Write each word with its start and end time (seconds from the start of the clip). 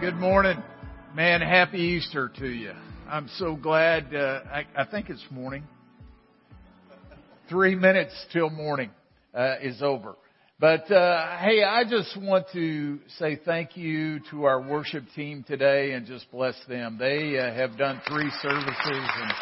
Good 0.00 0.14
morning. 0.14 0.62
Man, 1.16 1.40
happy 1.40 1.78
Easter 1.78 2.30
to 2.38 2.46
you. 2.46 2.70
I'm 3.08 3.28
so 3.36 3.56
glad, 3.56 4.14
uh, 4.14 4.42
I, 4.48 4.64
I 4.76 4.84
think 4.84 5.10
it's 5.10 5.24
morning. 5.28 5.64
Three 7.48 7.74
minutes 7.74 8.14
till 8.32 8.48
morning, 8.48 8.90
uh, 9.34 9.56
is 9.60 9.82
over. 9.82 10.14
But, 10.60 10.88
uh, 10.92 11.38
hey, 11.38 11.64
I 11.64 11.82
just 11.82 12.16
want 12.16 12.46
to 12.52 13.00
say 13.18 13.40
thank 13.44 13.76
you 13.76 14.20
to 14.30 14.44
our 14.44 14.62
worship 14.62 15.02
team 15.16 15.44
today 15.44 15.90
and 15.94 16.06
just 16.06 16.30
bless 16.30 16.54
them. 16.68 16.96
They 16.96 17.36
uh, 17.36 17.52
have 17.52 17.76
done 17.76 18.00
three 18.08 18.30
services 18.40 18.76
and 18.86 19.32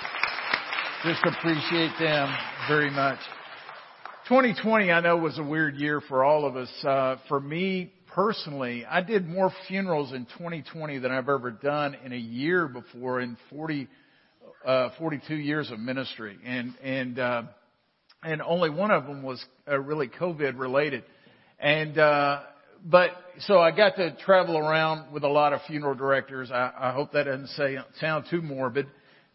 just 1.04 1.36
appreciate 1.36 1.92
them 2.00 2.34
very 2.66 2.90
much. 2.90 3.18
2020, 4.28 4.90
I 4.90 5.00
know, 5.00 5.18
was 5.18 5.38
a 5.38 5.44
weird 5.44 5.74
year 5.74 6.00
for 6.00 6.24
all 6.24 6.46
of 6.46 6.56
us. 6.56 6.70
Uh, 6.82 7.16
for 7.28 7.40
me 7.40 7.92
personally, 8.16 8.86
I 8.86 9.02
did 9.02 9.28
more 9.28 9.52
funerals 9.68 10.12
in 10.14 10.24
2020 10.38 10.98
than 11.00 11.12
I've 11.12 11.28
ever 11.28 11.50
done 11.50 11.94
in 12.02 12.14
a 12.14 12.16
year 12.16 12.66
before 12.66 13.20
in 13.20 13.36
40, 13.50 13.88
uh, 14.64 14.88
42 14.98 15.34
years 15.34 15.70
of 15.70 15.78
ministry. 15.78 16.38
And, 16.42 16.74
and, 16.82 17.18
uh, 17.18 17.42
and 18.22 18.40
only 18.40 18.70
one 18.70 18.90
of 18.90 19.04
them 19.04 19.22
was 19.22 19.44
uh, 19.68 19.78
really 19.78 20.08
COVID 20.08 20.58
related. 20.58 21.04
And, 21.60 21.98
uh, 21.98 22.40
but, 22.82 23.10
so 23.40 23.58
I 23.58 23.70
got 23.70 23.96
to 23.96 24.16
travel 24.24 24.56
around 24.56 25.12
with 25.12 25.22
a 25.22 25.28
lot 25.28 25.52
of 25.52 25.60
funeral 25.66 25.94
directors. 25.94 26.50
I, 26.50 26.72
I 26.74 26.92
hope 26.92 27.12
that 27.12 27.24
doesn't 27.24 27.48
say, 27.48 27.76
sound 28.00 28.24
too 28.30 28.40
morbid, 28.40 28.86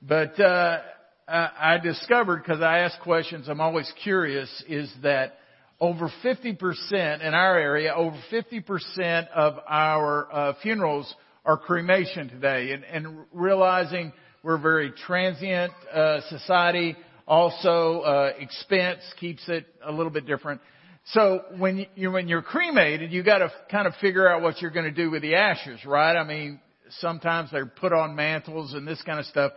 but, 0.01 0.39
uh, 0.39 0.79
I 1.27 1.77
discovered 1.81 2.43
because 2.43 2.61
I 2.61 2.79
ask 2.79 2.99
questions, 2.99 3.47
I'm 3.47 3.61
always 3.61 3.89
curious, 4.03 4.49
is 4.67 4.91
that 5.01 5.37
over 5.81 6.11
50% 6.23 7.21
in 7.21 7.33
our 7.33 7.57
area, 7.57 7.91
over 7.93 8.15
50% 8.31 9.27
of 9.29 9.55
our 9.67 10.31
uh, 10.31 10.53
funerals 10.61 11.13
are 11.43 11.57
cremation 11.57 12.29
today. 12.29 12.71
And, 12.71 12.83
and 12.83 13.25
realizing 13.33 14.13
we're 14.43 14.57
a 14.57 14.59
very 14.59 14.91
transient 15.07 15.73
uh, 15.91 16.21
society, 16.29 16.95
also 17.27 18.01
uh, 18.01 18.33
expense 18.37 18.99
keeps 19.19 19.41
it 19.49 19.65
a 19.83 19.91
little 19.91 20.11
bit 20.11 20.27
different. 20.27 20.61
So 21.05 21.41
when 21.57 21.87
you 21.95 22.11
when 22.11 22.27
you're 22.27 22.43
cremated, 22.43 23.11
you 23.11 23.23
got 23.23 23.39
to 23.39 23.51
kind 23.71 23.87
of 23.87 23.95
figure 23.95 24.29
out 24.29 24.43
what 24.43 24.61
you're 24.61 24.69
going 24.69 24.85
to 24.85 24.91
do 24.91 25.09
with 25.09 25.23
the 25.23 25.33
ashes, 25.33 25.83
right? 25.83 26.15
I 26.15 26.23
mean, 26.23 26.59
sometimes 26.99 27.49
they're 27.51 27.65
put 27.65 27.91
on 27.91 28.15
mantles 28.15 28.73
and 28.73 28.87
this 28.87 29.01
kind 29.01 29.19
of 29.19 29.25
stuff, 29.25 29.51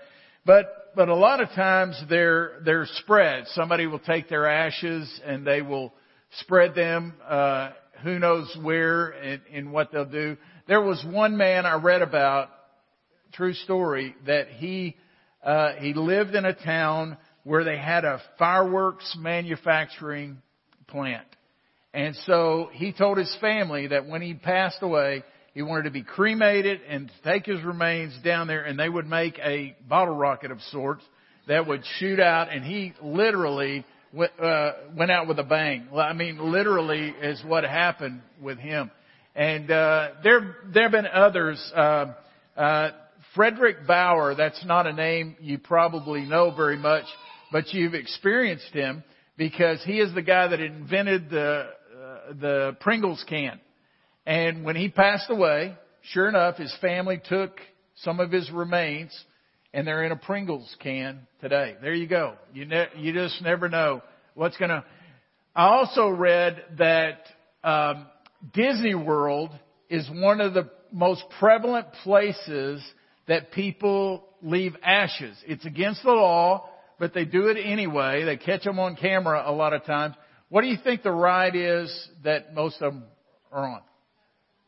but 0.47 0.95
but 0.97 1.11
a 1.11 1.15
lot 1.15 1.43
of 1.43 1.51
times 1.51 2.03
they're 2.09 2.61
they're 2.65 2.87
spread. 2.87 3.45
Somebody 3.49 3.87
will 3.87 3.99
take 3.99 4.31
their 4.31 4.47
ashes 4.47 5.21
and 5.27 5.47
they 5.47 5.61
will 5.61 5.93
spread 6.39 6.75
them, 6.75 7.15
uh, 7.27 7.71
who 8.03 8.19
knows 8.19 8.55
where 8.63 9.09
and, 9.11 9.41
and 9.53 9.73
what 9.73 9.93
they'll 9.93 10.05
do. 10.05 10.37
There 10.69 10.81
was 10.81 11.05
one 11.09 11.37
man 11.37 11.67
I 11.67 11.75
read 11.75 12.03
about, 12.03 12.51
true 13.33 13.55
story, 13.55 14.15
that 14.27 14.49
he, 14.49 14.97
uh, 15.43 15.73
he 15.79 15.95
lived 15.95 16.35
in 16.35 16.45
a 16.45 16.55
town 16.55 17.17
where 17.45 17.65
they 17.65 17.77
had 17.77 18.05
a 18.05 18.21
fireworks 18.39 19.17
manufacturing 19.19 20.39
plant. 20.87 21.27
And 21.93 22.17
so 22.27 22.71
he 22.73 22.93
told 22.93 23.19
his 23.19 23.35
family 23.41 23.89
that 23.89 24.07
when 24.07 24.21
he 24.21 24.35
passed 24.35 24.79
away, 24.83 25.23
he 25.53 25.63
wanted 25.63 25.85
to 25.85 25.91
be 25.91 26.03
cremated 26.03 26.81
and 26.89 27.11
take 27.23 27.47
his 27.47 27.63
remains 27.63 28.13
down 28.25 28.49
there 28.49 28.65
and 28.65 28.79
they 28.79 28.89
would 28.89 29.07
make 29.07 29.39
a 29.39 29.77
bottle 29.89 30.17
rocket 30.17 30.51
of 30.51 30.61
sorts 30.73 31.05
that 31.47 31.67
would 31.69 31.85
shoot 31.99 32.19
out 32.19 32.53
and 32.53 32.65
he 32.65 32.93
literally 33.01 33.87
uh, 34.19 34.73
went 34.97 35.11
out 35.11 35.27
with 35.29 35.39
a 35.39 35.45
bang. 35.45 35.89
I 35.95 36.13
mean, 36.13 36.53
literally 36.53 37.09
is 37.09 37.43
what 37.45 37.65
happened 37.65 38.23
with 38.41 38.59
him. 38.59 38.91
And 39.35 39.71
uh, 39.71 40.11
there 40.23 40.57
there 40.73 40.85
have 40.85 40.93
been 40.93 41.07
others. 41.07 41.73
Uh, 41.75 42.15
uh, 42.57 42.91
Fredric 43.37 43.87
Baur. 43.87 44.35
That's 44.37 44.65
not 44.65 44.87
a 44.87 44.93
name 44.93 45.37
you 45.41 45.59
probably 45.59 46.25
know 46.25 46.55
very 46.55 46.77
much, 46.77 47.05
but 47.51 47.73
you've 47.73 47.95
experienced 47.95 48.73
him 48.73 49.03
because 49.37 49.83
he 49.85 49.99
is 49.99 50.15
the 50.15 50.23
guy 50.23 50.49
that 50.49 50.61
invented 50.61 51.31
the 51.31 51.67
uh, 51.69 52.33
the 52.41 52.77
Pringles 52.81 53.25
can. 53.29 53.61
And 54.27 54.65
when 54.65 54.77
he 54.77 54.89
passed 54.89 55.29
away, 55.31 55.75
sure 56.03 56.29
enough, 56.29 56.57
his 56.57 56.75
family 56.81 57.21
took 57.29 57.59
some 57.97 58.21
of 58.21 58.31
his 58.31 58.51
remains 58.51 59.13
and 59.75 59.87
they're 59.87 60.05
in 60.05 60.13
a 60.13 60.17
Pringles 60.17 60.75
can 60.81 61.27
today. 61.41 61.77
There 61.83 61.93
you 61.93 62.07
go. 62.07 62.35
You 62.55 62.65
ne- 62.65 62.89
you 62.97 63.13
just 63.13 63.43
never 63.43 63.69
know 63.69 64.03
what's 64.35 64.57
going 64.57 64.71
to. 64.71 64.85
I 65.55 65.67
also 65.67 66.09
read 66.09 66.65
that 66.79 67.19
um, 67.65 68.07
Disney 68.55 68.95
World 68.95 69.51
is 69.91 70.09
one 70.11 70.41
of 70.41 70.55
the 70.55 70.71
most 70.93 71.25
prevalent 71.41 71.89
places 72.05 72.83
that 73.27 73.51
people 73.51 74.25
leave 74.43 74.77
ashes. 74.83 75.37
It's 75.47 75.67
against 75.67 76.05
the 76.05 76.13
law, 76.13 76.69
but 77.01 77.13
they 77.13 77.25
do 77.25 77.49
it 77.49 77.57
anyway. 77.61 78.25
They 78.25 78.37
catch 78.37 78.63
them 78.63 78.79
on 78.79 78.95
camera 78.95 79.43
a 79.45 79.53
lot 79.53 79.73
of 79.73 79.85
times. 79.85 80.15
What 80.51 80.63
do 80.63 80.69
you 80.69 80.79
think 80.85 81.03
the 81.03 81.11
ride 81.11 81.57
is 81.57 82.09
that 82.23 82.55
most 82.55 82.81
of 82.81 82.93
them 82.93 83.05
are 83.51 83.67
on? 83.67 83.81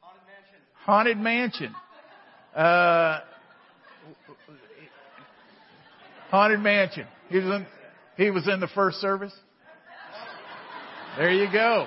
Haunted 0.00 0.26
Mansion. 0.26 0.58
Haunted 0.84 1.18
Mansion. 1.18 1.74
Uh, 2.56 3.20
Haunted 6.30 6.60
Mansion. 6.60 7.06
He 7.28 7.36
was 7.36 7.44
in, 7.44 7.66
he 8.16 8.30
was 8.30 8.48
in 8.48 8.60
the 8.60 8.68
first 8.68 8.98
service. 8.98 9.32
There 11.16 11.30
you 11.30 11.50
go. 11.50 11.86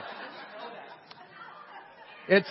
It's 2.27 2.49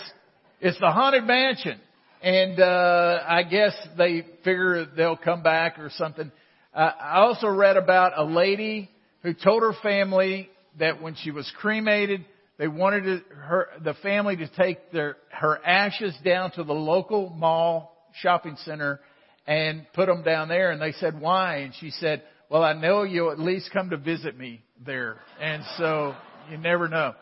it's 0.60 0.78
the 0.80 0.90
haunted 0.90 1.24
mansion, 1.24 1.80
and 2.22 2.60
uh, 2.60 3.22
I 3.26 3.42
guess 3.44 3.74
they 3.96 4.26
figure 4.44 4.86
they'll 4.86 5.16
come 5.16 5.42
back 5.42 5.78
or 5.78 5.90
something. 5.96 6.30
Uh, 6.74 6.90
I 7.00 7.18
also 7.18 7.48
read 7.48 7.76
about 7.76 8.12
a 8.16 8.24
lady 8.24 8.90
who 9.22 9.34
told 9.34 9.62
her 9.62 9.72
family 9.82 10.50
that 10.78 11.00
when 11.00 11.14
she 11.14 11.30
was 11.30 11.50
cremated, 11.58 12.24
they 12.58 12.68
wanted 12.68 13.04
to, 13.04 13.34
her 13.34 13.68
the 13.82 13.94
family 13.94 14.36
to 14.36 14.48
take 14.48 14.92
their 14.92 15.16
her 15.30 15.64
ashes 15.64 16.14
down 16.24 16.50
to 16.52 16.64
the 16.64 16.72
local 16.72 17.30
mall 17.30 17.96
shopping 18.20 18.56
center 18.64 19.00
and 19.48 19.86
put 19.94 20.06
them 20.06 20.22
down 20.22 20.48
there. 20.48 20.70
And 20.70 20.80
they 20.80 20.92
said, 20.92 21.18
why? 21.18 21.56
And 21.58 21.74
she 21.80 21.90
said, 21.90 22.22
well, 22.50 22.62
I 22.62 22.74
know 22.74 23.02
you'll 23.02 23.32
at 23.32 23.40
least 23.40 23.70
come 23.72 23.90
to 23.90 23.96
visit 23.96 24.38
me 24.38 24.62
there. 24.84 25.16
And 25.40 25.64
so 25.78 26.14
you 26.50 26.58
never 26.58 26.86
know. 26.86 27.14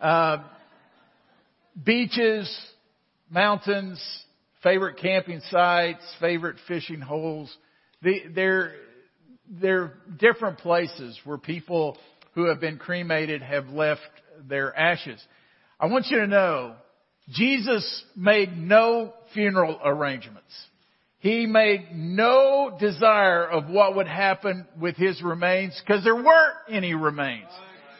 Uh, 0.00 0.38
beaches, 1.82 2.52
mountains, 3.30 4.02
favorite 4.64 4.98
camping 4.98 5.40
sites, 5.50 6.02
favorite 6.20 6.56
fishing 6.66 7.00
holes. 7.00 7.56
The, 8.02 8.22
they're, 8.34 8.72
they're 9.48 9.94
different 10.18 10.58
places 10.58 11.16
where 11.24 11.38
people 11.38 11.96
who 12.34 12.48
have 12.48 12.60
been 12.60 12.78
cremated 12.78 13.40
have 13.40 13.68
left 13.68 14.00
their 14.48 14.76
ashes. 14.76 15.20
I 15.78 15.86
want 15.86 16.06
you 16.06 16.18
to 16.18 16.26
know, 16.26 16.74
Jesus 17.30 18.04
made 18.16 18.56
no 18.56 19.12
funeral 19.32 19.78
arrangements. 19.84 20.52
He 21.20 21.46
made 21.46 21.88
no 21.92 22.76
desire 22.78 23.44
of 23.44 23.68
what 23.68 23.96
would 23.96 24.06
happen 24.06 24.66
with 24.80 24.96
his 24.96 25.20
remains 25.20 25.80
because 25.84 26.04
there 26.04 26.14
weren't 26.14 26.56
any 26.70 26.94
remains. 26.94 27.48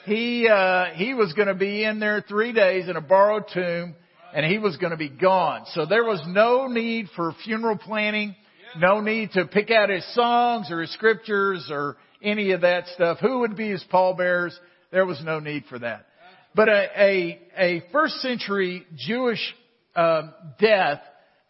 He, 0.05 0.49
uh, 0.49 0.87
he 0.95 1.15
was 1.15 1.33
going 1.33 1.49
to 1.49 1.55
be 1.55 1.85
in 1.85 1.99
there 1.99 2.25
three 2.27 2.53
days 2.53 2.89
in 2.89 2.97
a 2.97 3.01
borrowed 3.01 3.45
tomb 3.53 3.97
and 4.33 4.47
he 4.47 4.59
was 4.59 4.77
going 4.77 4.93
to 4.93 4.97
be 4.97 5.09
gone. 5.09 5.65
So 5.73 5.85
there 5.85 6.05
was 6.05 6.23
no 6.29 6.69
need 6.69 7.09
for 7.17 7.35
funeral 7.45 7.77
planning, 7.77 8.37
no 8.79 9.01
need 9.01 9.33
to 9.33 9.47
pick 9.47 9.71
out 9.71 9.91
his 9.91 10.07
songs 10.15 10.71
or 10.71 10.81
his 10.81 10.93
scriptures 10.93 11.69
or 11.71 11.97
any 12.23 12.53
of 12.53 12.61
that 12.61 12.87
stuff. 12.95 13.19
Who 13.21 13.41
would 13.41 13.57
be 13.57 13.69
his 13.69 13.85
pallbearers? 13.91 14.59
There 14.93 15.07
was 15.07 15.21
no 15.25 15.41
need 15.41 15.65
for 15.69 15.79
that. 15.81 16.07
But 16.55 16.69
a, 16.69 16.89
a, 16.97 17.41
a 17.57 17.83
first 17.93 18.15
century 18.21 18.87
Jewish 18.97 19.55
um, 19.97 20.33
death 20.61 21.01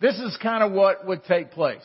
this 0.01 0.15
is 0.15 0.37
kind 0.43 0.63
of 0.63 0.73
what 0.73 1.07
would 1.07 1.25
take 1.25 1.51
place. 1.53 1.83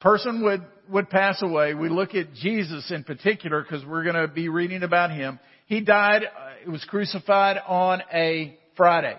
Person 0.00 0.42
would, 0.44 0.62
would 0.90 1.10
pass 1.10 1.42
away. 1.42 1.74
We 1.74 1.88
look 1.88 2.14
at 2.14 2.34
Jesus 2.34 2.90
in 2.90 3.04
particular 3.04 3.62
because 3.62 3.84
we're 3.86 4.04
going 4.04 4.16
to 4.16 4.28
be 4.28 4.48
reading 4.48 4.82
about 4.82 5.10
him. 5.10 5.38
He 5.66 5.80
died, 5.80 6.24
uh, 6.24 6.70
was 6.70 6.84
crucified 6.84 7.58
on 7.66 8.02
a 8.12 8.58
Friday. 8.76 9.18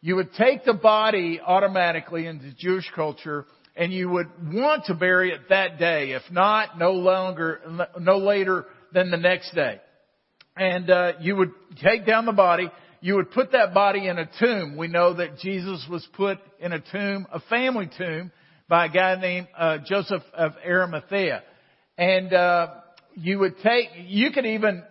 You 0.00 0.16
would 0.16 0.32
take 0.34 0.64
the 0.64 0.74
body 0.74 1.40
automatically 1.44 2.26
into 2.26 2.52
Jewish 2.54 2.90
culture 2.94 3.46
and 3.76 3.92
you 3.92 4.08
would 4.08 4.28
want 4.52 4.86
to 4.86 4.94
bury 4.94 5.32
it 5.32 5.48
that 5.48 5.78
day. 5.78 6.12
If 6.12 6.22
not, 6.30 6.78
no 6.78 6.92
longer, 6.92 7.60
no 7.98 8.18
later 8.18 8.64
than 8.92 9.10
the 9.10 9.16
next 9.16 9.54
day. 9.54 9.80
And, 10.56 10.88
uh, 10.90 11.12
you 11.20 11.36
would 11.36 11.50
take 11.82 12.06
down 12.06 12.24
the 12.24 12.32
body 12.32 12.70
you 13.06 13.14
would 13.14 13.30
put 13.30 13.52
that 13.52 13.72
body 13.72 14.08
in 14.08 14.18
a 14.18 14.28
tomb. 14.40 14.76
We 14.76 14.88
know 14.88 15.14
that 15.14 15.38
Jesus 15.38 15.86
was 15.88 16.04
put 16.14 16.38
in 16.58 16.72
a 16.72 16.80
tomb, 16.80 17.28
a 17.30 17.38
family 17.38 17.88
tomb, 17.96 18.32
by 18.68 18.86
a 18.86 18.88
guy 18.88 19.14
named 19.20 19.46
uh, 19.56 19.78
Joseph 19.86 20.24
of 20.34 20.54
Arimathea. 20.66 21.44
And 21.96 22.32
uh, 22.32 22.74
you 23.14 23.38
would 23.38 23.58
take, 23.62 23.90
you 24.08 24.32
could 24.32 24.44
even 24.44 24.82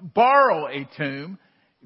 borrow 0.00 0.68
a 0.68 0.88
tomb 0.96 1.36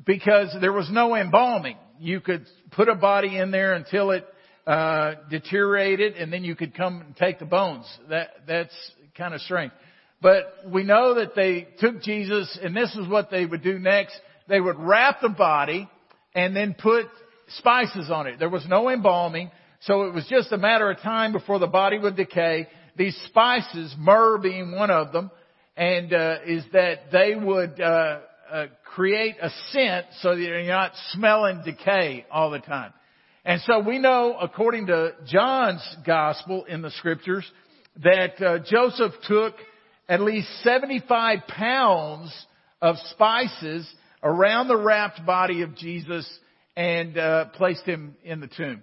because 0.04 0.54
there 0.60 0.74
was 0.74 0.90
no 0.92 1.16
embalming. 1.16 1.78
You 1.98 2.20
could 2.20 2.44
put 2.72 2.90
a 2.90 2.94
body 2.94 3.38
in 3.38 3.50
there 3.50 3.72
until 3.72 4.10
it 4.10 4.26
uh, 4.66 5.14
deteriorated, 5.30 6.16
and 6.16 6.30
then 6.30 6.44
you 6.44 6.54
could 6.54 6.76
come 6.76 7.00
and 7.00 7.16
take 7.16 7.38
the 7.38 7.46
bones. 7.46 7.86
That 8.10 8.28
that's 8.46 8.74
kind 9.16 9.32
of 9.32 9.40
strange. 9.40 9.72
But 10.20 10.52
we 10.66 10.84
know 10.84 11.14
that 11.14 11.34
they 11.34 11.66
took 11.78 12.02
Jesus, 12.02 12.58
and 12.62 12.76
this 12.76 12.94
is 12.94 13.08
what 13.08 13.30
they 13.30 13.46
would 13.46 13.62
do 13.62 13.78
next. 13.78 14.20
They 14.52 14.60
would 14.60 14.78
wrap 14.78 15.22
the 15.22 15.30
body 15.30 15.88
and 16.34 16.54
then 16.54 16.76
put 16.78 17.06
spices 17.56 18.10
on 18.10 18.26
it. 18.26 18.38
There 18.38 18.50
was 18.50 18.66
no 18.68 18.90
embalming, 18.90 19.50
so 19.80 20.02
it 20.02 20.12
was 20.12 20.26
just 20.28 20.52
a 20.52 20.58
matter 20.58 20.90
of 20.90 21.00
time 21.00 21.32
before 21.32 21.58
the 21.58 21.66
body 21.66 21.98
would 21.98 22.16
decay. 22.16 22.68
These 22.94 23.18
spices, 23.28 23.94
myrrh 23.98 24.36
being 24.36 24.72
one 24.72 24.90
of 24.90 25.10
them, 25.10 25.30
and 25.74 26.12
uh, 26.12 26.36
is 26.46 26.64
that 26.74 27.10
they 27.10 27.34
would 27.34 27.80
uh, 27.80 28.18
uh, 28.52 28.66
create 28.94 29.36
a 29.40 29.48
scent 29.70 30.04
so 30.20 30.36
that 30.36 30.42
you're 30.42 30.64
not 30.64 30.92
smelling 31.12 31.62
decay 31.64 32.26
all 32.30 32.50
the 32.50 32.58
time. 32.58 32.92
And 33.46 33.58
so 33.62 33.80
we 33.80 33.98
know, 33.98 34.36
according 34.38 34.88
to 34.88 35.14
John's 35.26 35.96
gospel 36.04 36.66
in 36.66 36.82
the 36.82 36.90
scriptures, 36.90 37.50
that 38.02 38.38
uh, 38.42 38.58
Joseph 38.70 39.12
took 39.26 39.54
at 40.10 40.20
least 40.20 40.48
75 40.62 41.38
pounds 41.48 42.46
of 42.82 42.96
spices 43.12 43.90
around 44.22 44.68
the 44.68 44.76
wrapped 44.76 45.24
body 45.26 45.62
of 45.62 45.74
Jesus 45.74 46.28
and 46.76 47.18
uh, 47.18 47.46
placed 47.46 47.84
him 47.84 48.16
in 48.24 48.40
the 48.40 48.46
tomb. 48.46 48.82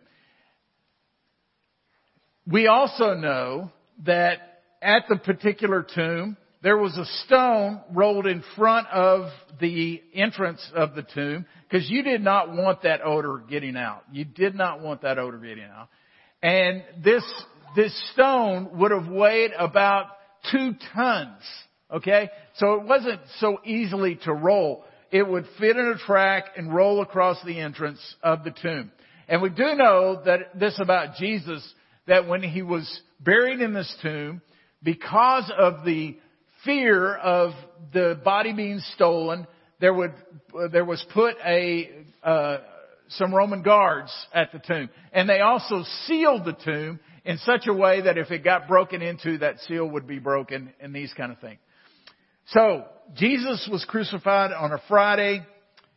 We 2.45 2.67
also 2.67 3.13
know 3.13 3.71
that 4.05 4.61
at 4.81 5.03
the 5.09 5.17
particular 5.17 5.85
tomb, 5.95 6.37
there 6.61 6.77
was 6.77 6.97
a 6.97 7.05
stone 7.25 7.81
rolled 7.93 8.27
in 8.27 8.43
front 8.55 8.87
of 8.87 9.29
the 9.61 10.01
entrance 10.13 10.65
of 10.75 10.93
the 10.93 11.03
tomb 11.03 11.45
because 11.69 11.89
you 11.89 12.03
did 12.03 12.21
not 12.21 12.53
want 12.53 12.83
that 12.83 13.01
odor 13.03 13.41
getting 13.49 13.77
out. 13.77 14.03
You 14.11 14.25
did 14.25 14.55
not 14.55 14.81
want 14.81 15.03
that 15.03 15.19
odor 15.19 15.37
getting 15.37 15.63
out. 15.63 15.87
And 16.41 16.83
this, 17.03 17.23
this 17.75 17.93
stone 18.13 18.77
would 18.79 18.91
have 18.91 19.07
weighed 19.07 19.51
about 19.57 20.07
two 20.51 20.73
tons. 20.93 21.43
Okay? 21.91 22.29
So 22.55 22.73
it 22.75 22.83
wasn't 22.83 23.21
so 23.39 23.59
easily 23.63 24.19
to 24.23 24.33
roll. 24.33 24.83
It 25.11 25.27
would 25.27 25.45
fit 25.59 25.75
in 25.75 25.87
a 25.87 25.97
track 25.97 26.45
and 26.55 26.73
roll 26.73 27.01
across 27.01 27.37
the 27.43 27.59
entrance 27.59 27.99
of 28.21 28.43
the 28.43 28.51
tomb. 28.51 28.91
And 29.27 29.41
we 29.41 29.49
do 29.49 29.75
know 29.75 30.21
that 30.25 30.59
this 30.59 30.79
about 30.79 31.15
Jesus, 31.15 31.67
that 32.07 32.27
when 32.27 32.41
he 32.41 32.61
was 32.61 33.01
buried 33.19 33.61
in 33.61 33.73
this 33.73 33.93
tomb, 34.01 34.41
because 34.81 35.51
of 35.57 35.85
the 35.85 36.17
fear 36.65 37.15
of 37.15 37.51
the 37.93 38.19
body 38.23 38.53
being 38.53 38.79
stolen, 38.95 39.47
there 39.79 39.93
would 39.93 40.13
there 40.71 40.85
was 40.85 41.03
put 41.13 41.35
a 41.45 41.89
uh, 42.23 42.57
some 43.09 43.33
Roman 43.33 43.61
guards 43.61 44.11
at 44.33 44.51
the 44.51 44.59
tomb, 44.59 44.89
and 45.13 45.27
they 45.27 45.41
also 45.41 45.83
sealed 46.05 46.45
the 46.45 46.53
tomb 46.53 46.99
in 47.25 47.37
such 47.39 47.67
a 47.67 47.73
way 47.73 48.01
that 48.01 48.17
if 48.17 48.31
it 48.31 48.43
got 48.43 48.67
broken 48.67 49.01
into, 49.01 49.37
that 49.39 49.59
seal 49.61 49.85
would 49.85 50.07
be 50.07 50.19
broken, 50.19 50.73
and 50.79 50.93
these 50.93 51.13
kind 51.13 51.31
of 51.31 51.39
things. 51.39 51.59
So 52.53 52.83
Jesus 53.15 53.67
was 53.71 53.85
crucified 53.85 54.51
on 54.51 54.71
a 54.71 54.81
Friday. 54.87 55.45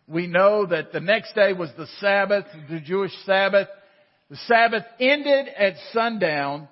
We 0.06 0.26
know 0.26 0.66
that 0.66 0.92
the 0.92 1.00
next 1.00 1.34
day 1.34 1.54
was 1.54 1.70
the 1.78 1.86
Sabbath, 1.98 2.44
the 2.68 2.80
Jewish 2.80 3.12
Sabbath. 3.24 3.68
The 4.28 4.36
Sabbath 4.36 4.84
ended 5.00 5.48
at 5.48 5.74
sundown, 5.94 6.68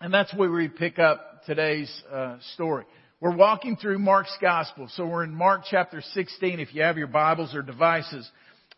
and 0.00 0.12
that's 0.12 0.34
where 0.34 0.50
we 0.50 0.66
pick 0.66 0.98
up 0.98 1.44
today's 1.46 1.92
uh, 2.12 2.38
story. 2.54 2.86
We're 3.20 3.36
walking 3.36 3.76
through 3.76 4.00
Mark's 4.00 4.36
Gospel. 4.40 4.88
So 4.96 5.06
we're 5.06 5.22
in 5.22 5.34
Mark 5.34 5.62
chapter 5.70 6.02
16. 6.02 6.58
If 6.58 6.74
you 6.74 6.82
have 6.82 6.98
your 6.98 7.06
Bibles 7.06 7.54
or 7.54 7.62
devices, 7.62 8.28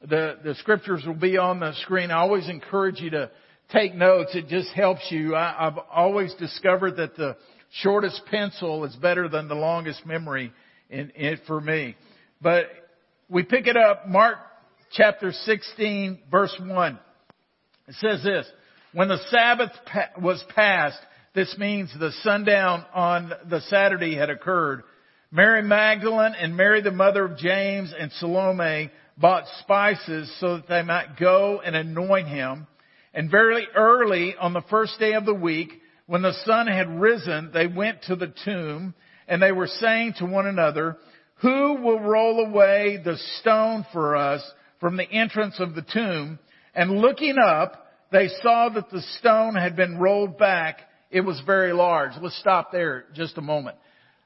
the, 0.03 0.39
the 0.45 0.55
scriptures 0.57 1.03
will 1.07 1.15
be 1.15 1.39
on 1.39 1.61
the 1.61 1.73
screen. 1.83 2.11
I 2.11 2.19
always 2.19 2.49
encourage 2.51 3.01
you 3.01 3.09
to 3.11 3.31
take 3.73 3.95
notes. 3.95 4.33
It 4.35 4.49
just 4.49 4.69
helps 4.73 5.11
you. 5.11 5.35
I, 5.35 5.67
I've 5.67 5.79
always 5.91 6.35
discovered 6.35 6.99
that 6.99 7.17
the 7.17 7.39
shortest 7.71 8.23
pencil 8.31 8.85
is 8.85 8.95
better 8.97 9.29
than 9.29 9.49
the 9.49 9.55
longest 9.55 10.05
memory 10.07 10.53
in, 10.91 11.11
in 11.11 11.39
for 11.47 11.61
me. 11.61 11.97
But 12.41 12.67
we 13.29 13.43
pick 13.43 13.67
it 13.67 13.77
up, 13.77 14.09
Mark 14.09 14.37
chapter 14.93 15.33
16 15.33 16.21
verse 16.31 16.55
1. 16.61 16.99
It 17.89 17.95
says 17.97 18.23
this, 18.23 18.47
when 18.93 19.09
the 19.09 19.19
Sabbath 19.31 19.71
was 20.21 20.43
passed, 20.55 20.99
this 21.35 21.55
means 21.59 21.93
the 21.99 22.13
sundown 22.23 22.85
on 22.95 23.33
the 23.49 23.61
Saturday 23.63 24.17
had 24.17 24.31
occurred. 24.31 24.83
Mary 25.31 25.63
Magdalene 25.63 26.35
and 26.35 26.57
Mary 26.57 26.81
the 26.81 26.91
mother 26.91 27.25
of 27.27 27.37
James 27.37 27.93
and 27.97 28.11
Salome 28.13 28.91
bought 29.19 29.45
spices 29.61 30.33
so 30.41 30.57
that 30.57 30.69
they 30.69 30.83
might 30.83 31.19
go 31.19 31.61
and 31.65 31.77
anoint 31.77 32.29
him. 32.29 32.67
And 33.13 33.31
very 33.31 33.67
early 33.75 34.35
on 34.39 34.53
the 34.53 34.63
first 34.71 34.99
day 34.99 35.15
of 35.15 35.25
the 35.25 35.35
week, 35.35 35.73
when 36.07 36.23
the 36.23 36.35
sun 36.45 36.67
had 36.67 37.01
risen, 37.01 37.51
they 37.53 37.67
went 37.67 38.03
to 38.03 38.17
the 38.17 38.33
tomb 38.45 38.95
and 39.29 39.43
they 39.43 39.53
were 39.53 39.67
saying 39.67 40.15
to 40.19 40.27
one 40.27 40.47
another, 40.47 40.97
who 41.37 41.75
will 41.83 42.01
roll 42.01 42.47
away 42.47 42.99
the 43.05 43.19
stone 43.41 43.85
for 43.93 44.17
us 44.17 44.43
from 44.81 44.97
the 44.97 45.11
entrance 45.11 45.59
of 45.59 45.75
the 45.75 45.83
tomb? 45.83 46.39
And 46.75 46.99
looking 46.99 47.37
up, 47.39 47.87
they 48.13 48.29
saw 48.43 48.69
that 48.71 48.91
the 48.91 49.03
stone 49.19 49.55
had 49.55 49.77
been 49.77 49.99
rolled 49.99 50.39
back 50.39 50.81
it 51.11 51.21
was 51.21 51.41
very 51.47 51.73
large. 51.73 52.13
Let's 52.21 52.39
stop 52.39 52.73
there 52.73 53.05
just 53.15 53.39
a 53.39 53.41
moment. 53.41 53.77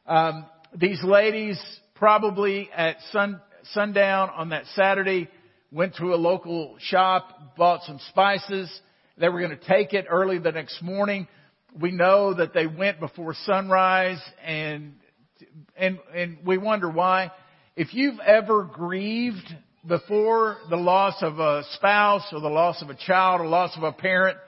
Um, 0.06 0.46
these 0.74 1.02
ladies 1.04 1.60
probably 1.94 2.70
at 2.74 2.96
sun, 3.12 3.40
sundown 3.72 4.30
on 4.30 4.48
that 4.50 4.64
Saturday 4.74 5.28
went 5.70 5.96
to 5.96 6.14
a 6.14 6.16
local 6.16 6.76
shop, 6.80 7.56
bought 7.56 7.82
some 7.84 8.00
spices. 8.08 8.70
They 9.18 9.28
were 9.28 9.40
going 9.40 9.56
to 9.56 9.68
take 9.68 9.92
it 9.92 10.06
early 10.08 10.38
the 10.38 10.52
next 10.52 10.82
morning. 10.82 11.28
We 11.78 11.90
know 11.90 12.34
that 12.34 12.52
they 12.54 12.66
went 12.66 13.00
before 13.00 13.34
sunrise 13.44 14.20
and, 14.44 14.94
and, 15.76 15.98
and 16.14 16.38
we 16.44 16.58
wonder 16.58 16.90
why. 16.90 17.30
If 17.76 17.94
you've 17.94 18.20
ever 18.20 18.64
grieved 18.64 19.56
before 19.86 20.58
the 20.68 20.76
loss 20.76 21.22
of 21.22 21.38
a 21.38 21.64
spouse 21.74 22.26
or 22.32 22.40
the 22.40 22.48
loss 22.48 22.82
of 22.82 22.90
a 22.90 22.94
child 22.94 23.40
or 23.40 23.46
loss 23.46 23.76
of 23.76 23.82
a 23.82 23.92
parent, 23.92 24.38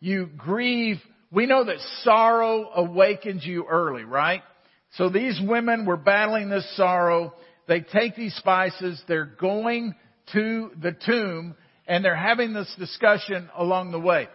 you 0.00 0.28
grieve 0.36 0.98
we 1.34 1.46
know 1.46 1.64
that 1.64 1.78
sorrow 2.02 2.70
awakens 2.76 3.44
you 3.44 3.66
early, 3.68 4.04
right? 4.04 4.42
So 4.92 5.08
these 5.08 5.40
women 5.42 5.84
were 5.84 5.96
battling 5.96 6.48
this 6.48 6.76
sorrow. 6.76 7.34
They 7.66 7.80
take 7.80 8.14
these 8.14 8.36
spices, 8.36 9.02
they're 9.08 9.24
going 9.24 9.96
to 10.32 10.70
the 10.80 10.92
tomb, 10.92 11.56
and 11.88 12.04
they're 12.04 12.14
having 12.14 12.52
this 12.52 12.72
discussion 12.78 13.50
along 13.56 13.90
the 13.90 13.98
way. 13.98 14.28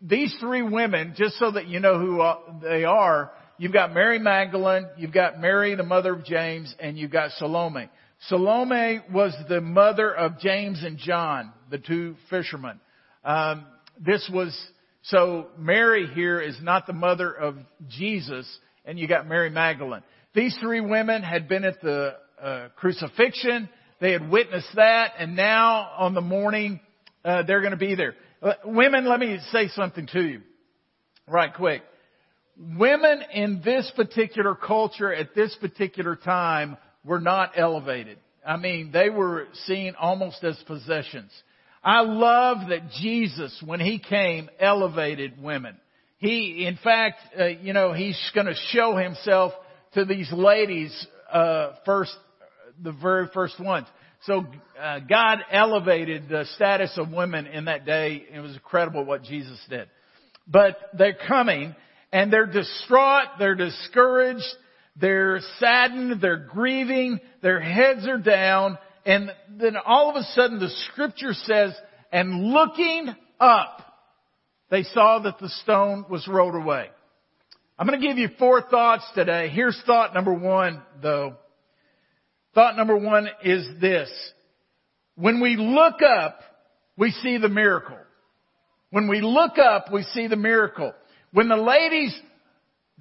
These 0.00 0.34
three 0.40 0.62
women, 0.62 1.14
just 1.16 1.36
so 1.38 1.52
that 1.52 1.66
you 1.66 1.80
know 1.80 1.98
who 1.98 2.20
uh, 2.20 2.38
they 2.60 2.84
are, 2.84 3.30
you've 3.58 3.72
got 3.72 3.92
Mary 3.94 4.18
Magdalene, 4.18 4.86
you've 4.96 5.12
got 5.12 5.40
Mary, 5.40 5.74
the 5.74 5.84
mother 5.84 6.14
of 6.14 6.24
James, 6.24 6.74
and 6.80 6.98
you've 6.98 7.12
got 7.12 7.30
Salome. 7.32 7.88
Salome 8.26 9.00
was 9.12 9.34
the 9.48 9.60
mother 9.60 10.12
of 10.12 10.40
James 10.40 10.82
and 10.82 10.98
John, 10.98 11.52
the 11.70 11.78
two 11.78 12.16
fishermen. 12.28 12.80
Um, 13.24 13.66
this 14.04 14.28
was 14.32 14.56
so 15.02 15.46
Mary 15.56 16.06
here 16.06 16.40
is 16.40 16.56
not 16.60 16.86
the 16.86 16.92
mother 16.92 17.32
of 17.32 17.56
Jesus, 17.88 18.46
and 18.84 18.98
you 18.98 19.06
got 19.06 19.28
Mary 19.28 19.50
Magdalene. 19.50 20.02
These 20.34 20.56
three 20.60 20.80
women 20.80 21.22
had 21.22 21.48
been 21.48 21.64
at 21.64 21.80
the 21.80 22.16
uh, 22.42 22.68
crucifixion. 22.76 23.68
They 24.00 24.12
had 24.12 24.28
witnessed 24.28 24.74
that, 24.74 25.12
and 25.18 25.36
now 25.36 25.90
on 25.96 26.14
the 26.14 26.20
morning 26.20 26.80
uh, 27.24 27.42
they're 27.44 27.60
going 27.60 27.72
to 27.72 27.76
be 27.76 27.94
there. 27.94 28.14
Uh, 28.40 28.52
women, 28.64 29.04
let 29.08 29.18
me 29.18 29.38
say 29.50 29.66
something 29.68 30.06
to 30.12 30.22
you, 30.22 30.42
right 31.26 31.52
quick. 31.52 31.82
Women 32.56 33.22
in 33.32 33.62
this 33.64 33.90
particular 33.96 34.54
culture 34.54 35.12
at 35.12 35.34
this 35.34 35.56
particular 35.60 36.14
time 36.14 36.76
were 37.04 37.20
not 37.20 37.52
elevated. 37.56 38.18
I 38.46 38.56
mean, 38.56 38.90
they 38.92 39.10
were 39.10 39.48
seen 39.66 39.94
almost 39.98 40.42
as 40.44 40.56
possessions. 40.66 41.32
I 41.82 42.00
love 42.02 42.68
that 42.68 42.90
Jesus, 43.00 43.60
when 43.64 43.80
he 43.80 43.98
came, 43.98 44.48
elevated 44.60 45.42
women. 45.42 45.76
He, 46.18 46.64
in 46.66 46.78
fact, 46.82 47.18
uh, 47.38 47.46
you 47.46 47.72
know, 47.72 47.92
he's 47.92 48.18
going 48.34 48.46
to 48.46 48.54
show 48.70 48.96
himself 48.96 49.52
to 49.94 50.04
these 50.04 50.30
ladies 50.32 51.06
uh, 51.32 51.72
first, 51.84 52.16
the 52.82 52.92
very 52.92 53.28
first 53.34 53.58
ones. 53.58 53.86
So 54.22 54.46
uh, 54.80 55.00
God 55.00 55.38
elevated 55.50 56.28
the 56.28 56.44
status 56.56 56.92
of 56.96 57.10
women 57.10 57.46
in 57.46 57.66
that 57.66 57.86
day. 57.86 58.24
It 58.32 58.40
was 58.40 58.52
incredible 58.52 59.04
what 59.04 59.22
Jesus 59.22 59.58
did. 59.70 59.88
But 60.46 60.76
they're 60.96 61.16
coming 61.26 61.74
and 62.12 62.32
they're 62.32 62.46
distraught, 62.46 63.28
they're 63.38 63.54
discouraged, 63.54 64.44
they're 64.96 65.40
saddened, 65.60 66.20
they're 66.20 66.46
grieving, 66.46 67.20
their 67.42 67.60
heads 67.60 68.06
are 68.06 68.18
down, 68.18 68.78
and 69.04 69.30
then 69.50 69.76
all 69.84 70.10
of 70.10 70.16
a 70.16 70.22
sudden 70.34 70.58
the 70.58 70.70
scripture 70.90 71.34
says, 71.34 71.74
and 72.10 72.52
looking 72.52 73.14
up, 73.38 73.82
they 74.70 74.82
saw 74.82 75.20
that 75.20 75.38
the 75.38 75.48
stone 75.48 76.06
was 76.10 76.26
rolled 76.26 76.54
away. 76.54 76.88
I'm 77.78 77.86
going 77.86 78.00
to 78.00 78.06
give 78.06 78.18
you 78.18 78.28
four 78.38 78.62
thoughts 78.62 79.04
today. 79.14 79.48
Here's 79.50 79.80
thought 79.86 80.14
number 80.14 80.32
one, 80.32 80.82
though. 81.00 81.36
Thought 82.58 82.76
number 82.76 82.96
one 82.96 83.28
is 83.44 83.64
this. 83.80 84.10
When 85.14 85.40
we 85.40 85.54
look 85.54 86.02
up, 86.02 86.40
we 86.96 87.12
see 87.12 87.38
the 87.38 87.48
miracle. 87.48 87.98
When 88.90 89.06
we 89.06 89.20
look 89.20 89.58
up, 89.58 89.92
we 89.92 90.02
see 90.02 90.26
the 90.26 90.34
miracle. 90.34 90.92
When 91.32 91.48
the 91.48 91.56
ladies 91.56 92.20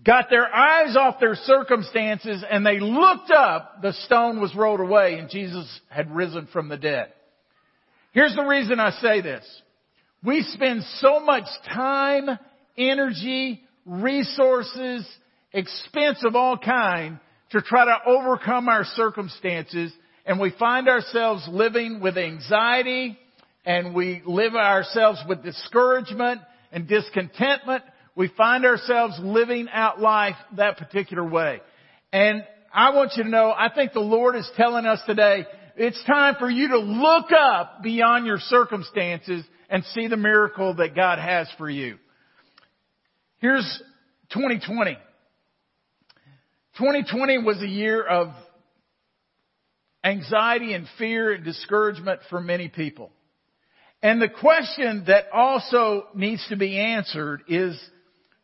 got 0.05 0.29
their 0.29 0.45
eyes 0.45 0.95
off 0.95 1.19
their 1.19 1.33
circumstances 1.33 2.45
and 2.47 2.63
they 2.63 2.79
looked 2.79 3.31
up, 3.31 3.81
the 3.81 3.93
stone 3.93 4.39
was 4.39 4.55
rolled 4.55 4.79
away 4.79 5.17
and 5.17 5.27
Jesus 5.27 5.67
had 5.89 6.15
risen 6.15 6.47
from 6.53 6.69
the 6.69 6.77
dead. 6.77 7.11
Here's 8.11 8.35
the 8.35 8.45
reason 8.45 8.79
I 8.79 8.91
say 8.91 9.21
this. 9.21 9.43
We 10.23 10.43
spend 10.43 10.83
so 10.99 11.19
much 11.19 11.45
time, 11.73 12.29
energy, 12.77 13.63
resources, 13.87 15.03
expense 15.51 16.23
of 16.23 16.35
all 16.35 16.59
kind 16.59 17.19
to 17.51 17.61
try 17.61 17.85
to 17.85 17.97
overcome 18.05 18.67
our 18.69 18.83
circumstances 18.83 19.91
and 20.25 20.41
we 20.41 20.51
find 20.59 20.89
ourselves 20.89 21.47
living 21.49 22.01
with 22.01 22.17
anxiety 22.17 23.17
and 23.65 23.95
we 23.95 24.21
live 24.25 24.55
ourselves 24.55 25.19
with 25.27 25.41
discouragement 25.41 26.41
and 26.71 26.87
discontentment. 26.87 27.83
We 28.15 28.29
find 28.35 28.65
ourselves 28.65 29.17
living 29.21 29.67
out 29.71 30.01
life 30.01 30.35
that 30.57 30.77
particular 30.77 31.23
way. 31.23 31.61
And 32.11 32.43
I 32.73 32.93
want 32.93 33.13
you 33.15 33.23
to 33.23 33.29
know, 33.29 33.53
I 33.55 33.69
think 33.73 33.93
the 33.93 34.01
Lord 34.01 34.35
is 34.35 34.49
telling 34.57 34.85
us 34.85 34.99
today, 35.05 35.45
it's 35.77 36.03
time 36.05 36.35
for 36.39 36.49
you 36.49 36.69
to 36.69 36.79
look 36.79 37.31
up 37.31 37.81
beyond 37.81 38.25
your 38.25 38.39
circumstances 38.39 39.45
and 39.69 39.83
see 39.93 40.07
the 40.07 40.17
miracle 40.17 40.75
that 40.75 40.95
God 40.95 41.19
has 41.19 41.47
for 41.57 41.69
you. 41.69 41.97
Here's 43.39 43.81
2020. 44.33 44.97
2020 46.77 47.39
was 47.39 47.61
a 47.61 47.67
year 47.67 48.03
of 48.03 48.29
anxiety 50.03 50.73
and 50.73 50.87
fear 50.97 51.33
and 51.33 51.43
discouragement 51.43 52.21
for 52.29 52.39
many 52.39 52.67
people. 52.67 53.11
And 54.03 54.21
the 54.21 54.29
question 54.29 55.05
that 55.07 55.25
also 55.33 56.05
needs 56.13 56.45
to 56.49 56.55
be 56.55 56.77
answered 56.77 57.43
is 57.47 57.79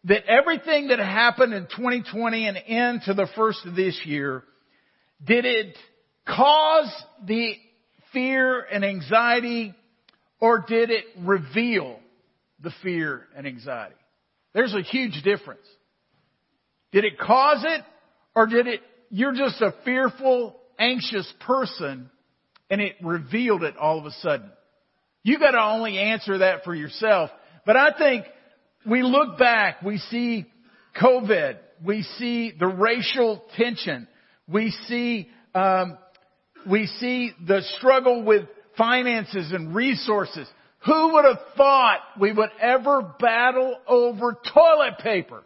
that 0.05 0.25
everything 0.25 0.87
that 0.87 0.97
happened 0.99 1.53
in 1.53 1.63
2020 1.65 2.47
and 2.47 2.57
into 2.57 3.13
the 3.13 3.27
first 3.35 3.59
of 3.65 3.75
this 3.75 3.99
year, 4.03 4.43
did 5.23 5.45
it 5.45 5.77
cause 6.27 6.91
the 7.25 7.53
fear 8.11 8.61
and 8.61 8.83
anxiety 8.83 9.75
or 10.39 10.65
did 10.67 10.89
it 10.89 11.05
reveal 11.19 11.99
the 12.59 12.71
fear 12.81 13.27
and 13.35 13.45
anxiety? 13.45 13.95
There's 14.53 14.73
a 14.73 14.81
huge 14.81 15.21
difference. 15.23 15.65
Did 16.91 17.05
it 17.05 17.19
cause 17.19 17.63
it 17.63 17.83
or 18.35 18.47
did 18.47 18.67
it, 18.67 18.81
you're 19.09 19.33
just 19.33 19.61
a 19.61 19.73
fearful, 19.85 20.59
anxious 20.79 21.31
person 21.41 22.09
and 22.69 22.81
it 22.81 22.95
revealed 23.01 23.63
it 23.63 23.77
all 23.77 23.99
of 23.99 24.05
a 24.05 24.11
sudden? 24.11 24.49
You 25.23 25.39
gotta 25.39 25.61
only 25.61 25.97
answer 25.97 26.39
that 26.39 26.63
for 26.63 26.75
yourself. 26.75 27.29
But 27.65 27.77
I 27.77 27.97
think 27.97 28.25
we 28.85 29.03
look 29.03 29.37
back, 29.37 29.81
we 29.81 29.97
see 29.97 30.45
COVID, 31.01 31.57
we 31.85 32.03
see 32.17 32.51
the 32.57 32.67
racial 32.67 33.43
tension, 33.55 34.07
we 34.47 34.71
see, 34.87 35.29
um, 35.55 35.97
we 36.69 36.87
see 36.87 37.31
the 37.45 37.61
struggle 37.77 38.23
with 38.23 38.43
finances 38.77 39.51
and 39.51 39.73
resources. 39.73 40.47
Who 40.85 41.13
would 41.13 41.25
have 41.25 41.39
thought 41.55 41.99
we 42.19 42.33
would 42.33 42.49
ever 42.59 43.01
battle 43.19 43.77
over 43.87 44.37
toilet 44.53 44.97
paper? 44.99 45.43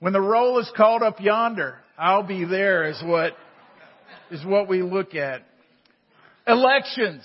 When 0.00 0.12
the 0.12 0.20
roll 0.20 0.58
is 0.58 0.70
called 0.76 1.02
up 1.02 1.20
yonder, 1.20 1.78
I'll 1.98 2.22
be 2.22 2.44
there 2.44 2.84
is 2.84 3.00
what, 3.04 3.32
is 4.30 4.44
what 4.44 4.68
we 4.68 4.82
look 4.82 5.14
at. 5.14 5.42
Elections. 6.46 7.24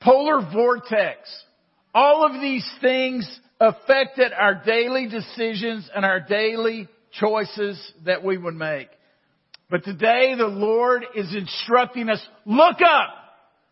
Polar 0.00 0.48
vortex. 0.52 1.18
All 1.94 2.26
of 2.26 2.40
these 2.40 2.68
things 2.80 3.28
affected 3.60 4.32
our 4.32 4.62
daily 4.64 5.08
decisions 5.08 5.88
and 5.94 6.04
our 6.04 6.20
daily 6.20 6.88
choices 7.12 7.80
that 8.04 8.22
we 8.24 8.36
would 8.36 8.54
make. 8.54 8.88
But 9.70 9.84
today 9.84 10.34
the 10.36 10.46
Lord 10.46 11.04
is 11.14 11.34
instructing 11.34 12.08
us, 12.10 12.24
look 12.44 12.80
up! 12.80 13.14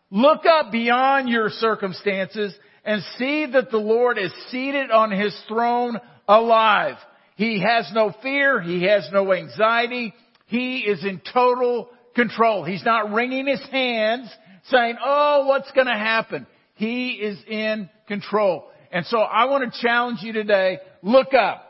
Look 0.09 0.43
up 0.45 0.71
beyond 0.71 1.27
your 1.27 1.49
circumstances 1.49 2.53
and 2.85 3.01
see 3.17 3.47
that 3.47 3.71
the 3.71 3.77
Lord 3.77 4.19
is 4.19 4.31
seated 4.49 4.91
on 4.91 5.09
His 5.09 5.35
throne 5.47 5.99
alive. 6.27 6.97
He 7.35 7.61
has 7.61 7.89
no 7.93 8.13
fear. 8.21 8.61
He 8.61 8.83
has 8.83 9.07
no 9.11 9.33
anxiety. 9.33 10.13
He 10.47 10.79
is 10.79 11.03
in 11.03 11.21
total 11.33 11.89
control. 12.15 12.63
He's 12.63 12.85
not 12.85 13.11
wringing 13.11 13.47
his 13.47 13.63
hands 13.71 14.29
saying, 14.65 14.97
oh, 15.03 15.45
what's 15.47 15.71
going 15.71 15.87
to 15.87 15.93
happen? 15.93 16.45
He 16.75 17.11
is 17.13 17.37
in 17.47 17.89
control. 18.07 18.65
And 18.91 19.05
so 19.05 19.19
I 19.19 19.45
want 19.45 19.71
to 19.71 19.81
challenge 19.81 20.19
you 20.21 20.33
today, 20.33 20.79
look 21.01 21.33
up. 21.33 21.69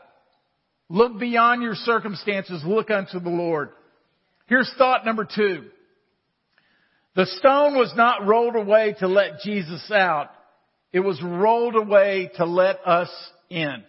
Look 0.90 1.18
beyond 1.18 1.62
your 1.62 1.74
circumstances. 1.74 2.62
Look 2.64 2.90
unto 2.90 3.18
the 3.18 3.30
Lord. 3.30 3.70
Here's 4.46 4.72
thought 4.76 5.06
number 5.06 5.24
two. 5.24 5.64
The 7.16 7.26
stone 7.38 7.76
was 7.76 7.92
not 7.96 8.26
rolled 8.26 8.56
away 8.56 8.94
to 8.98 9.08
let 9.08 9.40
Jesus 9.40 9.90
out. 9.90 10.30
It 10.92 11.00
was 11.00 11.20
rolled 11.22 11.76
away 11.76 12.30
to 12.36 12.44
let 12.44 12.86
us 12.86 13.08
in. 13.48 13.82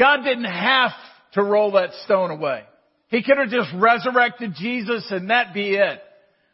God 0.00 0.24
didn't 0.24 0.44
have 0.44 0.92
to 1.34 1.42
roll 1.42 1.72
that 1.72 1.90
stone 2.04 2.30
away. 2.30 2.62
He 3.08 3.22
could 3.22 3.36
have 3.36 3.50
just 3.50 3.68
resurrected 3.74 4.54
Jesus 4.56 5.06
and 5.10 5.28
that 5.28 5.52
be 5.52 5.74
it. 5.74 6.00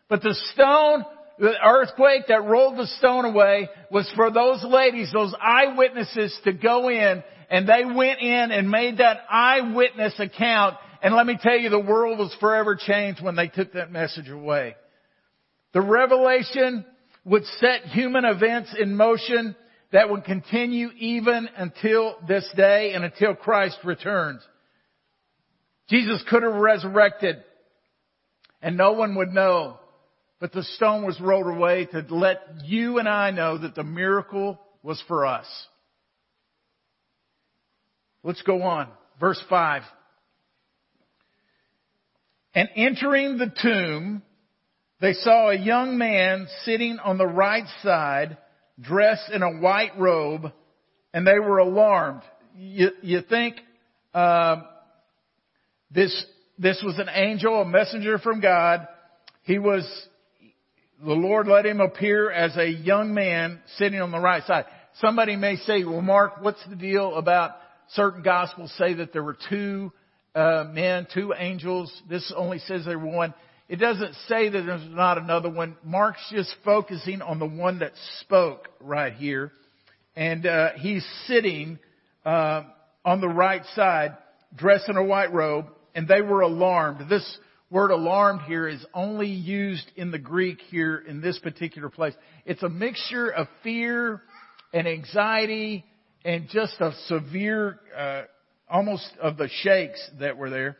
But 0.09 0.23
the 0.23 0.35
stone, 0.53 1.05
the 1.39 1.55
earthquake 1.65 2.23
that 2.29 2.45
rolled 2.45 2.77
the 2.77 2.89
stone 2.99 3.25
away 3.25 3.69
was 3.89 4.11
for 4.17 4.33
those 4.33 4.65
ladies, 4.65 5.13
those 5.13 5.35
eyewitnesses 5.41 6.37
to 6.45 6.53
go 6.53 6.89
in 6.89 7.23
and 7.49 7.69
they 7.69 7.85
went 7.85 8.21
in 8.21 8.51
and 8.51 8.69
made 8.69 8.99
that 8.99 9.21
eyewitness 9.31 10.19
account 10.19 10.77
and 11.03 11.15
let 11.15 11.27
me 11.27 11.39
tell 11.41 11.57
you, 11.57 11.69
the 11.71 11.79
world 11.79 12.19
was 12.19 12.35
forever 12.41 12.75
changed 12.75 13.23
when 13.23 13.37
they 13.37 13.47
took 13.47 13.75
that 13.75 13.93
message 13.93 14.29
away. 14.29 14.75
The 15.73 15.83
revelation 15.83 16.85
would 17.25 17.45
set 17.61 17.83
human 17.83 18.25
events 18.25 18.75
in 18.77 18.97
motion 18.97 19.55
that 19.97 20.11
would 20.11 20.25
continue 20.25 20.91
even 20.99 21.49
until 21.57 22.17
this 22.29 22.47
day 22.55 22.93
and 22.93 23.03
until 23.03 23.35
Christ 23.35 23.79
returns. 23.83 24.43
Jesus 25.89 26.23
could 26.29 26.43
have 26.43 26.53
resurrected 26.53 27.37
and 28.61 28.77
no 28.77 28.93
one 28.93 29.15
would 29.15 29.33
know, 29.33 29.79
but 30.39 30.53
the 30.53 30.65
stone 30.65 31.07
was 31.07 31.19
rolled 31.19 31.47
away 31.47 31.87
to 31.87 32.05
let 32.11 32.43
you 32.67 32.99
and 32.99 33.09
I 33.09 33.31
know 33.31 33.57
that 33.57 33.75
the 33.75 33.85
miracle 33.85 34.61
was 34.83 35.03
for 35.09 35.25
us. 35.25 35.47
Let's 38.23 38.43
go 38.43 38.65
on. 38.65 38.89
Verse 39.19 39.43
5. 39.49 39.81
And 42.55 42.69
entering 42.77 43.39
the 43.39 43.51
tomb, 43.63 44.21
they 45.01 45.15
saw 45.15 45.49
a 45.49 45.57
young 45.57 45.97
man 45.97 46.49
sitting 46.67 46.99
on 46.99 47.17
the 47.17 47.27
right 47.27 47.65
side 47.83 48.37
dressed 48.81 49.31
in 49.33 49.43
a 49.43 49.59
white 49.59 49.99
robe, 49.99 50.53
and 51.13 51.27
they 51.27 51.39
were 51.39 51.59
alarmed. 51.59 52.23
You, 52.57 52.91
you 53.03 53.21
think 53.29 53.57
uh, 54.15 54.63
this 55.91 56.25
this 56.59 56.83
was 56.85 56.99
an 56.99 57.09
angel, 57.13 57.61
a 57.61 57.65
messenger 57.67 58.19
from 58.19 58.41
God. 58.41 58.87
He 59.43 59.59
was 59.59 59.85
the 61.05 61.13
Lord 61.13 61.47
let 61.47 61.67
him 61.67 61.81
appear 61.81 62.31
as 62.31 62.57
a 62.57 62.67
young 62.67 63.13
man 63.13 63.61
sitting 63.77 64.01
on 64.01 64.11
the 64.11 64.19
right 64.19 64.43
side. 64.45 64.65
Somebody 65.01 65.37
may 65.37 65.57
say, 65.57 65.85
"Well, 65.85 66.01
Mark, 66.01 66.43
what's 66.43 66.65
the 66.69 66.77
deal 66.77 67.17
about 67.17 67.53
certain 67.91 68.23
gospels 68.23 68.73
say 68.79 68.95
that 68.95 69.13
there 69.13 69.23
were 69.23 69.37
two 69.49 69.93
uh, 70.35 70.65
men, 70.71 71.07
two 71.13 71.35
angels? 71.37 71.93
This 72.09 72.33
only 72.35 72.59
says 72.61 72.85
there 72.85 72.99
were 72.99 73.07
one." 73.07 73.35
It 73.69 73.77
doesn't 73.77 74.15
say 74.29 74.49
that 74.49 74.63
there's 74.63 74.89
not 74.91 75.19
another 75.19 75.51
one. 75.51 75.77
Mark's 75.83 76.25
just 76.31 76.55
focusing 76.65 77.21
on 77.21 77.41
the 77.41 77.47
one 77.47 77.81
that 77.81 77.93
spoke 78.21 78.69
right 78.81 79.13
here. 79.13 79.51
And 80.15 80.47
uh, 80.47 80.71
he's 80.77 81.05
sitting 81.27 81.79
uh, 82.25 82.63
on 83.05 83.21
the 83.21 83.29
right 83.29 83.63
side, 83.75 84.17
dressed 84.55 84.89
in 84.89 84.97
a 84.97 85.03
white 85.03 85.33
robe, 85.33 85.67
and 85.97 86.07
they 86.07 86.21
were 86.21 86.43
alarmed. 86.43 87.09
This 87.09 87.39
word 87.69 87.91
alarmed 87.91 88.43
here 88.43 88.69
is 88.69 88.85
only 88.95 89.29
used 89.29 89.91
in 89.97 90.13
the 90.13 90.19
Greek 90.19 90.61
here 90.69 90.99
in 90.99 91.21
this 91.21 91.39
particular 91.41 91.89
place. 91.89 92.15
It's 92.45 92.63
a 92.63 92.69
mixture 92.69 93.31
of 93.31 93.49
fear 93.65 94.23
and 94.73 94.87
anxiety 94.87 95.85
and 96.25 96.49
just 96.49 96.75
a 96.81 96.93
severe, 97.07 97.81
uh, 97.97 98.23
almost 98.71 99.09
of 99.21 99.37
the 99.37 99.49
shakes 99.63 100.09
that 100.21 100.37
were 100.37 100.51
there. 100.51 100.77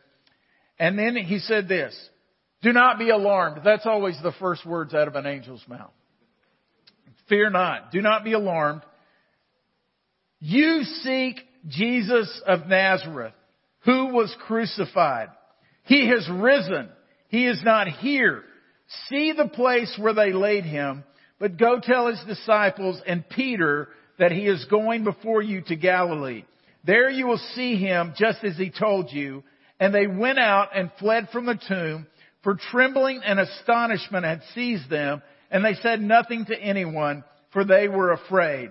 And 0.79 0.97
then 0.97 1.17
he 1.17 1.41
said 1.41 1.69
this, 1.69 1.97
do 2.63 2.73
not 2.73 2.99
be 2.99 3.11
alarmed. 3.11 3.61
That's 3.65 3.87
always 3.87 4.17
the 4.23 4.33
first 4.41 4.65
words 4.67 4.95
out 4.95 5.09
of 5.09 5.15
an 5.15 5.27
angel's 5.27 5.65
mouth. 5.69 5.93
Fear 7.29 7.51
not. 7.51 7.93
Do 7.93 8.01
not 8.01 8.25
be 8.25 8.33
alarmed. 8.33 8.83
You 10.41 10.83
seek 11.03 11.37
Jesus 11.67 12.41
of 12.47 12.67
Nazareth, 12.67 13.35
who 13.81 14.07
was 14.13 14.35
crucified. 14.47 15.29
He 15.85 16.09
has 16.09 16.29
risen. 16.31 16.89
He 17.29 17.47
is 17.47 17.61
not 17.65 17.89
here. 17.89 18.43
See 19.09 19.33
the 19.33 19.49
place 19.49 19.97
where 19.99 20.15
they 20.15 20.33
laid 20.33 20.65
him, 20.65 21.05
but 21.39 21.59
go 21.59 21.81
tell 21.83 22.09
his 22.09 22.23
disciples 22.27 23.01
and 23.07 23.29
Peter 23.29 23.89
that 24.19 24.33
he 24.33 24.47
is 24.47 24.65
going 24.71 25.05
before 25.05 25.43
you 25.43 25.63
to 25.63 25.77
Galilee. 25.77 26.45
There 26.85 27.11
you 27.11 27.27
will 27.27 27.41
see 27.55 27.77
him 27.77 28.15
just 28.17 28.45
as 28.45 28.57
he 28.57 28.71
told 28.71 29.13
you. 29.13 29.43
And 29.79 29.95
they 29.95 30.07
went 30.07 30.39
out 30.39 30.71
and 30.75 30.91
fled 30.99 31.29
from 31.33 31.45
the 31.45 31.61
tomb, 31.69 32.07
for 32.47 32.55
trembling 32.71 33.23
and 33.25 33.41
astonishment 33.41 34.25
had 34.25 34.41
seized 34.55 34.89
them, 34.89 35.21
and 35.51 35.65
they 35.65 35.75
said 35.83 36.01
nothing 36.01 36.45
to 36.45 36.57
anyone, 36.57 37.25
for 37.53 37.65
they 37.65 37.89
were 37.89 38.13
afraid. 38.13 38.71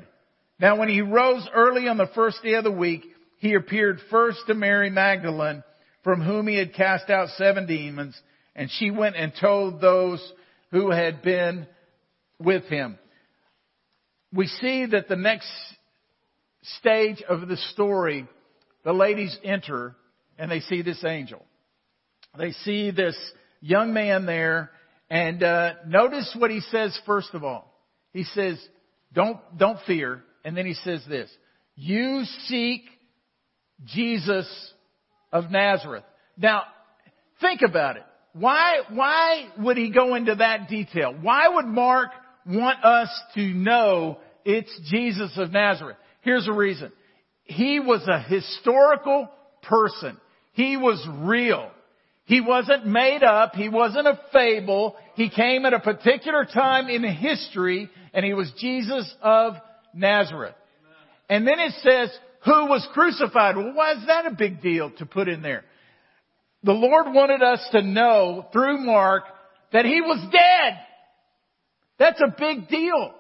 Now 0.58 0.80
when 0.80 0.88
he 0.88 1.02
rose 1.02 1.46
early 1.54 1.90
on 1.90 1.98
the 1.98 2.10
first 2.16 2.42
day 2.42 2.54
of 2.54 2.64
the 2.64 2.72
week, 2.72 3.04
he 3.40 3.54
appeared 3.54 4.00
first 4.10 4.40
to 4.48 4.54
Mary 4.54 4.90
Magdalene, 4.90 5.62
from 6.06 6.22
whom 6.22 6.48
he 6.48 6.56
had 6.56 6.74
cast 6.74 7.10
out 7.10 7.28
seven 7.36 7.68
demons, 7.68 8.18
and 8.56 8.72
she 8.72 8.92
went 8.92 9.18
and 9.18 9.34
told 9.42 9.82
those 9.82 10.26
who 10.72 10.90
had 10.90 11.22
been 11.22 11.68
with 12.40 12.64
him. 12.68 12.98
We 14.32 14.48
see 14.48 14.86
that 14.86 15.10
the 15.10 15.18
next 15.18 15.52
stage 16.78 17.22
of 17.28 17.50
the 17.50 17.58
story, 17.74 18.26
the 18.86 18.94
ladies 18.94 19.38
enter 19.44 19.98
and 20.40 20.50
they 20.50 20.62
see 20.62 20.82
this 20.82 21.04
angel. 21.04 21.44
They 22.38 22.52
see 22.52 22.92
this 22.92 23.18
young 23.66 23.94
man 23.94 24.26
there 24.26 24.70
and 25.10 25.42
uh, 25.44 25.74
notice 25.88 26.36
what 26.38 26.52
he 26.52 26.62
says 26.72 26.98
first 27.06 27.34
of 27.34 27.44
all. 27.44 27.74
He 28.14 28.24
says, 28.24 28.64
"Don't 29.14 29.38
don't 29.58 29.80
fear," 29.86 30.24
and 30.44 30.56
then 30.56 30.66
he 30.66 30.74
says 30.74 31.04
this: 31.10 31.30
"You 31.76 32.24
seek 32.48 32.84
Jesus 33.86 34.48
of 35.32 35.52
Nazareth." 35.52 36.04
Now, 36.38 36.64
think 37.42 37.62
about 37.68 37.98
it. 37.98 38.04
Why 38.34 38.82
why 38.90 39.50
would 39.60 39.78
he 39.78 39.92
go 39.92 40.16
into 40.16 40.36
that 40.36 40.70
detail? 40.70 41.16
Why 41.20 41.48
would 41.48 41.66
Mark 41.66 42.10
want 42.46 42.84
us 42.84 43.10
to 43.36 43.42
know 43.42 44.20
it's 44.44 44.80
Jesus 44.90 45.32
of 45.38 45.52
Nazareth? 45.52 45.98
Here's 46.22 46.46
the 46.46 46.54
reason. 46.54 46.92
He 47.44 47.80
was 47.80 48.08
a 48.08 48.20
historical 48.20 49.30
person. 49.64 50.18
He 50.54 50.78
was 50.78 51.06
real. 51.20 51.70
He 52.26 52.42
wasn't 52.42 52.88
made 52.88 53.24
up. 53.24 53.54
He 53.54 53.70
wasn't 53.70 54.08
a 54.08 54.20
fable. 54.34 54.96
He 55.16 55.30
came 55.30 55.66
at 55.66 55.74
a 55.74 55.80
particular 55.80 56.46
time 56.46 56.90
in 56.90 57.04
history 57.04 57.90
and 58.14 58.26
he 58.26 58.34
was 58.34 58.52
Jesus 58.60 59.14
of 59.22 59.54
Nazareth. 59.94 60.56
And 61.30 61.48
then 61.48 61.60
it 61.60 61.74
says, 61.82 62.10
who 62.44 62.68
was 62.68 62.88
crucified. 62.94 63.56
Well, 63.56 63.74
why 63.74 63.94
is 63.94 64.06
that 64.08 64.26
a 64.26 64.32
big 64.32 64.62
deal 64.62 64.92
to 64.98 65.06
put 65.06 65.28
in 65.28 65.42
there? 65.42 65.64
The 66.64 66.74
Lord 66.74 67.08
wanted 67.14 67.44
us 67.44 67.68
to 67.72 67.82
know 67.82 68.48
through 68.52 68.80
Mark 68.80 69.24
that 69.72 69.86
he 69.86 70.02
was 70.02 70.20
dead. 70.32 70.80
That's 72.00 72.22
a 72.22 72.36
big 72.38 72.68
deal. 72.68 73.14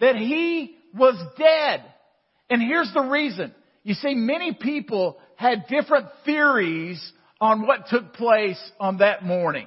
That 0.00 0.16
he 0.16 0.76
was 0.94 1.16
dead. 1.38 1.84
And 2.48 2.62
here's 2.62 2.92
the 2.94 3.02
reason. 3.02 3.54
You 3.82 3.94
see, 3.94 4.14
many 4.14 4.54
people 4.54 5.18
had 5.36 5.66
different 5.68 6.06
theories 6.24 7.00
on 7.40 7.66
what 7.66 7.86
took 7.88 8.14
place 8.14 8.60
on 8.78 8.98
that 8.98 9.24
morning. 9.24 9.66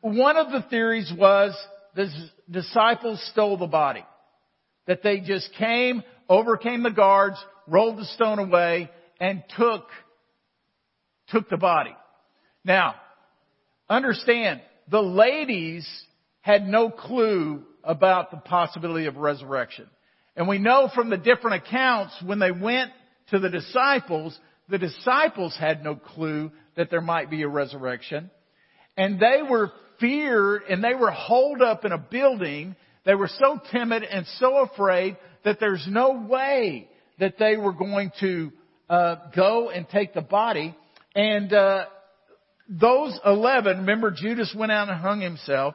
One 0.00 0.36
of 0.36 0.50
the 0.50 0.62
theories 0.68 1.12
was 1.16 1.56
the 1.94 2.08
disciples 2.50 3.22
stole 3.32 3.56
the 3.56 3.66
body. 3.66 4.04
That 4.86 5.02
they 5.02 5.20
just 5.20 5.48
came, 5.58 6.02
overcame 6.28 6.82
the 6.82 6.90
guards, 6.90 7.36
rolled 7.68 7.98
the 7.98 8.04
stone 8.06 8.40
away, 8.40 8.90
and 9.20 9.44
took, 9.56 9.86
took 11.28 11.48
the 11.48 11.56
body. 11.56 11.94
Now, 12.64 12.96
understand, 13.88 14.60
the 14.90 15.00
ladies 15.00 15.86
had 16.40 16.66
no 16.66 16.90
clue 16.90 17.62
about 17.84 18.32
the 18.32 18.38
possibility 18.38 19.06
of 19.06 19.16
resurrection. 19.16 19.86
And 20.36 20.48
we 20.48 20.58
know 20.58 20.90
from 20.92 21.10
the 21.10 21.16
different 21.16 21.62
accounts 21.64 22.14
when 22.24 22.38
they 22.38 22.50
went 22.50 22.90
to 23.30 23.38
the 23.38 23.48
disciples, 23.48 24.36
the 24.72 24.78
disciples 24.78 25.54
had 25.60 25.84
no 25.84 25.94
clue 25.94 26.50
that 26.76 26.90
there 26.90 27.02
might 27.02 27.28
be 27.28 27.42
a 27.42 27.48
resurrection. 27.48 28.30
And 28.96 29.20
they 29.20 29.42
were 29.46 29.70
feared 30.00 30.62
and 30.62 30.82
they 30.82 30.94
were 30.94 31.10
holed 31.10 31.60
up 31.60 31.84
in 31.84 31.92
a 31.92 31.98
building. 31.98 32.74
They 33.04 33.14
were 33.14 33.28
so 33.28 33.60
timid 33.70 34.02
and 34.02 34.26
so 34.38 34.62
afraid 34.62 35.18
that 35.44 35.60
there's 35.60 35.86
no 35.86 36.26
way 36.26 36.88
that 37.18 37.34
they 37.38 37.58
were 37.58 37.74
going 37.74 38.12
to 38.20 38.50
uh, 38.88 39.16
go 39.36 39.68
and 39.68 39.86
take 39.90 40.14
the 40.14 40.22
body. 40.22 40.74
And 41.14 41.52
uh, 41.52 41.84
those 42.66 43.18
eleven, 43.26 43.80
remember 43.80 44.10
Judas 44.10 44.54
went 44.56 44.72
out 44.72 44.88
and 44.88 44.98
hung 44.98 45.20
himself. 45.20 45.74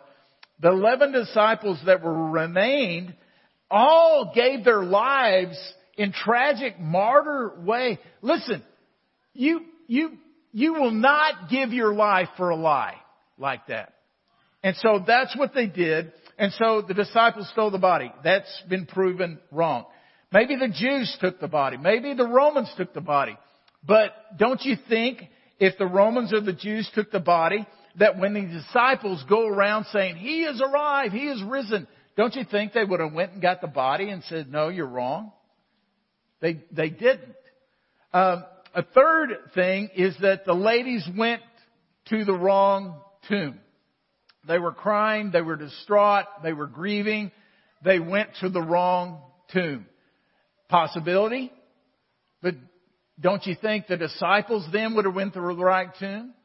The 0.60 0.70
eleven 0.70 1.12
disciples 1.12 1.78
that 1.86 2.04
were 2.04 2.32
remained 2.32 3.14
all 3.70 4.32
gave 4.34 4.64
their 4.64 4.84
lives 4.84 5.56
in 5.98 6.14
tragic 6.14 6.80
martyr 6.80 7.60
way. 7.60 8.00
Listen, 8.24 8.64
you, 9.38 9.62
you, 9.88 10.18
you 10.52 10.74
will 10.74 10.92
not 10.92 11.50
give 11.50 11.72
your 11.72 11.94
life 11.94 12.30
for 12.38 12.50
a 12.50 12.56
lie 12.56 12.96
like 13.38 13.68
that. 13.68 13.94
And 14.64 14.76
so 14.78 15.04
that's 15.06 15.36
what 15.38 15.54
they 15.54 15.68
did. 15.68 16.12
And 16.38 16.52
so 16.54 16.82
the 16.82 16.94
disciples 16.94 17.50
stole 17.52 17.72
the 17.72 17.78
body. 17.78 18.12
That's 18.24 18.64
been 18.70 18.86
proven 18.86 19.40
wrong. 19.52 19.86
Maybe 20.32 20.56
the 20.56 20.68
Jews 20.68 21.16
took 21.22 21.40
the 21.40 21.48
body. 21.48 21.78
Maybe 21.78 22.14
the 22.14 22.28
Romans 22.28 22.72
took 22.76 22.94
the 22.94 23.02
body. 23.02 23.38
But 23.86 24.12
don't 24.38 24.62
you 24.64 24.76
think 24.90 25.24
if 25.60 25.78
the 25.78 25.86
Romans 25.86 26.34
or 26.34 26.42
the 26.42 26.54
Jews 26.54 26.90
took 26.94 27.12
the 27.12 27.20
body, 27.20 27.66
that 27.98 28.20
when 28.20 28.34
the 28.34 28.42
disciples 28.42 29.24
go 29.30 29.48
around 29.48 29.86
saying, 29.92 30.18
He 30.18 30.44
is 30.44 30.62
arrived, 30.62 31.14
He 31.14 31.28
is 31.28 31.42
risen, 31.44 31.88
don't 32.18 32.36
you 32.36 32.44
think 32.50 32.74
they 32.74 32.84
would 32.84 33.00
have 33.00 33.14
went 33.14 33.34
and 33.34 33.42
got 33.42 33.62
the 33.62 33.68
body 33.68 34.10
and 34.10 34.24
said, 34.24 34.52
no, 34.52 34.70
you're 34.70 34.88
wrong? 34.88 35.32
They, 36.42 36.64
they 36.72 36.90
didn't. 36.90 37.36
Um, 38.12 38.44
a 38.78 38.84
third 38.84 39.32
thing 39.56 39.90
is 39.96 40.16
that 40.22 40.46
the 40.46 40.54
ladies 40.54 41.04
went 41.18 41.42
to 42.10 42.24
the 42.24 42.34
wrong 42.34 43.02
tomb. 43.28 43.60
They 44.48 44.60
were 44.60 44.72
crying, 44.72 45.32
they 45.32 45.42
were 45.42 45.56
distraught, 45.56 46.26
they 46.44 46.54
were 46.54 46.68
grieving, 46.68 47.32
they 47.84 48.00
went 48.00 48.30
to 48.42 48.50
the 48.50 48.62
wrong 48.62 49.20
tomb. 49.52 49.88
Possibility, 50.70 51.52
but 52.44 52.54
don't 53.20 53.44
you 53.48 53.56
think 53.60 53.88
the 53.88 53.98
disciples 53.98 54.64
then 54.72 54.94
would 54.94 55.06
have 55.06 55.16
went 55.16 55.34
to 55.34 55.40
the 55.40 55.56
right 55.56 55.90
tomb? 56.00 56.36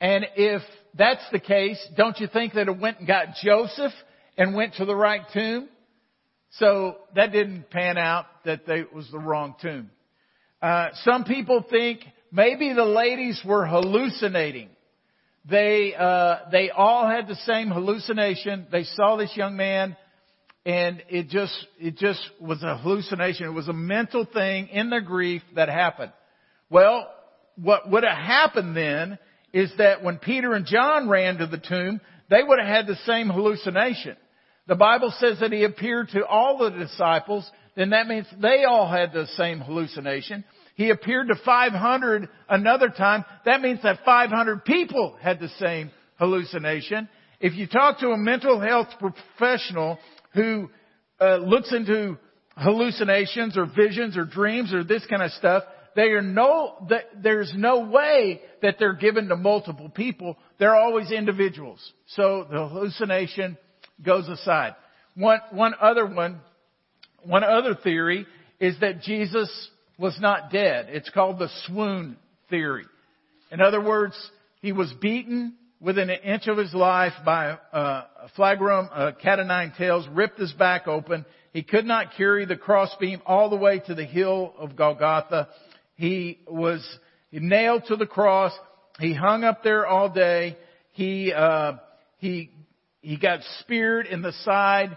And 0.00 0.26
if 0.34 0.62
that's 0.98 1.24
the 1.30 1.38
case, 1.38 1.78
don't 1.96 2.18
you 2.18 2.26
think 2.26 2.54
that 2.54 2.66
it 2.66 2.76
went 2.76 2.98
and 2.98 3.06
got 3.06 3.36
Joseph 3.40 3.92
and 4.36 4.52
went 4.56 4.74
to 4.74 4.84
the 4.84 4.96
right 4.96 5.22
tomb? 5.32 5.68
So 6.58 6.96
that 7.14 7.30
didn't 7.30 7.70
pan 7.70 7.98
out 7.98 8.26
that 8.44 8.66
they, 8.66 8.80
it 8.80 8.92
was 8.92 9.08
the 9.12 9.20
wrong 9.20 9.54
tomb. 9.62 9.90
Uh, 10.62 10.90
some 11.02 11.24
people 11.24 11.64
think 11.68 12.00
maybe 12.30 12.72
the 12.72 12.84
ladies 12.84 13.40
were 13.44 13.66
hallucinating. 13.66 14.68
They 15.44 15.92
uh, 15.92 16.36
they 16.52 16.70
all 16.70 17.08
had 17.08 17.26
the 17.26 17.34
same 17.34 17.68
hallucination. 17.68 18.68
They 18.70 18.84
saw 18.84 19.16
this 19.16 19.36
young 19.36 19.56
man, 19.56 19.96
and 20.64 21.02
it 21.08 21.28
just 21.30 21.52
it 21.80 21.96
just 21.96 22.20
was 22.40 22.62
a 22.62 22.78
hallucination. 22.78 23.46
It 23.46 23.52
was 23.52 23.66
a 23.66 23.72
mental 23.72 24.24
thing 24.24 24.68
in 24.68 24.88
their 24.88 25.00
grief 25.00 25.42
that 25.56 25.68
happened. 25.68 26.12
Well, 26.70 27.12
what 27.56 27.90
would 27.90 28.04
have 28.04 28.16
happened 28.16 28.76
then 28.76 29.18
is 29.52 29.72
that 29.78 30.04
when 30.04 30.18
Peter 30.18 30.54
and 30.54 30.64
John 30.64 31.08
ran 31.08 31.38
to 31.38 31.46
the 31.48 31.58
tomb, 31.58 32.00
they 32.30 32.42
would 32.42 32.60
have 32.60 32.68
had 32.68 32.86
the 32.86 32.96
same 33.04 33.28
hallucination. 33.28 34.16
The 34.68 34.76
Bible 34.76 35.12
says 35.18 35.40
that 35.40 35.52
he 35.52 35.64
appeared 35.64 36.10
to 36.10 36.24
all 36.24 36.58
the 36.58 36.70
disciples, 36.70 37.50
then 37.76 37.90
that 37.90 38.06
means 38.06 38.26
they 38.40 38.64
all 38.64 38.90
had 38.90 39.12
the 39.12 39.26
same 39.36 39.60
hallucination. 39.60 40.44
He 40.74 40.90
appeared 40.90 41.28
to 41.28 41.34
500 41.44 42.28
another 42.48 42.88
time. 42.88 43.24
That 43.44 43.60
means 43.60 43.80
that 43.82 44.00
500 44.04 44.64
people 44.64 45.16
had 45.20 45.40
the 45.40 45.48
same 45.58 45.90
hallucination. 46.18 47.08
If 47.40 47.54
you 47.54 47.66
talk 47.66 48.00
to 48.00 48.10
a 48.10 48.16
mental 48.16 48.60
health 48.60 48.88
professional 48.98 49.98
who 50.34 50.70
uh, 51.20 51.36
looks 51.36 51.72
into 51.72 52.18
hallucinations 52.56 53.56
or 53.56 53.66
visions 53.66 54.16
or 54.16 54.24
dreams 54.24 54.72
or 54.72 54.84
this 54.84 55.04
kind 55.06 55.22
of 55.22 55.30
stuff, 55.32 55.64
they 55.94 56.08
are 56.12 56.22
no, 56.22 56.88
there's 57.22 57.52
no 57.54 57.80
way 57.80 58.40
that 58.62 58.76
they're 58.78 58.94
given 58.94 59.28
to 59.28 59.36
multiple 59.36 59.90
people. 59.90 60.36
They're 60.58 60.76
always 60.76 61.10
individuals. 61.10 61.80
So 62.08 62.46
the 62.50 62.68
hallucination 62.68 63.58
goes 64.02 64.28
aside. 64.28 64.74
One, 65.14 65.40
one 65.50 65.74
other 65.80 66.06
one, 66.06 66.40
one 67.24 67.44
other 67.44 67.74
theory 67.74 68.26
is 68.60 68.78
that 68.80 69.02
Jesus 69.02 69.50
was 69.98 70.18
not 70.20 70.50
dead. 70.50 70.86
It's 70.88 71.10
called 71.10 71.38
the 71.38 71.48
swoon 71.66 72.16
theory. 72.50 72.84
In 73.50 73.60
other 73.60 73.80
words, 73.80 74.14
he 74.60 74.72
was 74.72 74.92
beaten 75.00 75.54
within 75.80 76.10
an 76.10 76.20
inch 76.20 76.46
of 76.46 76.56
his 76.56 76.72
life 76.72 77.12
by 77.24 77.58
a 77.72 78.02
flagrum, 78.36 78.88
a 78.92 79.12
cat 79.12 79.40
o' 79.40 79.44
nine 79.44 79.72
tails, 79.76 80.06
ripped 80.12 80.38
his 80.38 80.52
back 80.52 80.86
open. 80.86 81.26
He 81.52 81.62
could 81.62 81.84
not 81.84 82.14
carry 82.16 82.46
the 82.46 82.56
crossbeam 82.56 83.20
all 83.26 83.50
the 83.50 83.56
way 83.56 83.80
to 83.80 83.94
the 83.94 84.04
hill 84.04 84.54
of 84.58 84.76
Golgotha. 84.76 85.48
He 85.96 86.38
was 86.48 86.86
nailed 87.32 87.84
to 87.86 87.96
the 87.96 88.06
cross. 88.06 88.52
He 89.00 89.12
hung 89.12 89.44
up 89.44 89.62
there 89.62 89.86
all 89.86 90.08
day. 90.08 90.56
He 90.92 91.32
uh, 91.32 91.74
he 92.18 92.50
he 93.00 93.16
got 93.16 93.40
speared 93.60 94.06
in 94.06 94.22
the 94.22 94.32
side, 94.44 94.96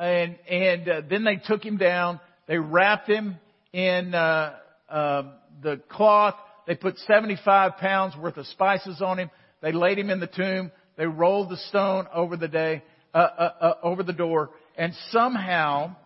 and 0.00 0.38
and 0.48 0.88
uh, 0.88 1.02
then 1.08 1.24
they 1.24 1.36
took 1.36 1.64
him 1.64 1.76
down. 1.76 2.20
They 2.48 2.58
wrapped 2.58 3.08
him 3.08 3.36
in 3.72 4.14
uh, 4.14 4.56
uh, 4.88 5.22
the 5.62 5.80
cloth. 5.88 6.34
They 6.66 6.74
put 6.74 6.98
75 6.98 7.76
pounds 7.76 8.14
worth 8.16 8.36
of 8.36 8.46
spices 8.46 9.02
on 9.02 9.18
him. 9.18 9.30
They 9.62 9.72
laid 9.72 9.98
him 9.98 10.10
in 10.10 10.20
the 10.20 10.26
tomb. 10.26 10.72
They 10.96 11.06
rolled 11.06 11.50
the 11.50 11.56
stone 11.68 12.06
over 12.12 12.36
the 12.36 12.48
day, 12.48 12.82
uh, 13.14 13.18
uh, 13.18 13.52
uh, 13.60 13.74
over 13.82 14.02
the 14.02 14.12
door, 14.12 14.50
and 14.76 14.92
somehow 15.10 15.96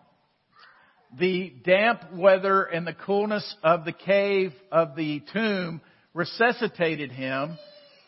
the 1.19 1.53
damp 1.65 2.13
weather 2.13 2.65
and 2.65 2.87
the 2.87 2.93
coolness 2.93 3.55
of 3.63 3.85
the 3.85 3.93
cave 3.93 4.53
of 4.73 4.97
the 4.97 5.23
tomb 5.33 5.81
resuscitated 6.13 7.13
him. 7.13 7.59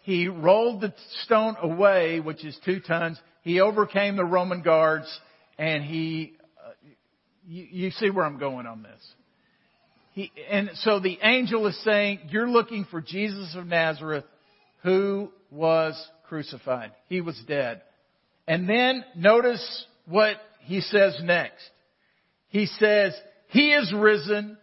He 0.02 0.28
rolled 0.28 0.80
the 0.80 0.94
stone 1.24 1.56
away, 1.60 2.20
which 2.20 2.44
is 2.44 2.56
two 2.64 2.80
tons. 2.80 3.20
He 3.42 3.60
overcame 3.60 4.16
the 4.16 4.24
Roman 4.24 4.62
guards, 4.62 5.06
and 5.58 5.84
he. 5.84 6.34
Uh, 6.58 6.70
you, 7.46 7.66
you 7.70 7.90
see 7.92 8.10
where 8.10 8.24
I'm 8.24 8.38
going 8.38 8.66
on 8.66 8.82
this. 8.82 9.00
He, 10.12 10.32
and 10.50 10.70
so 10.74 10.98
the 10.98 11.18
angel 11.22 11.66
is 11.66 11.78
saying, 11.84 12.20
"You're 12.28 12.48
looking 12.48 12.86
for 12.90 13.00
Jesus 13.00 13.54
of 13.56 13.66
Nazareth, 13.66 14.24
who 14.82 15.30
was 15.50 15.94
crucified. 16.28 16.92
He 17.08 17.20
was 17.20 17.40
dead. 17.46 17.82
And 18.46 18.68
then 18.68 19.04
notice 19.16 19.86
what 20.06 20.36
he 20.60 20.80
says 20.80 21.18
next. 21.22 21.68
He 22.48 22.66
says, 22.66 23.14
He 23.48 23.72
is 23.72 23.92
risen. 23.94 24.56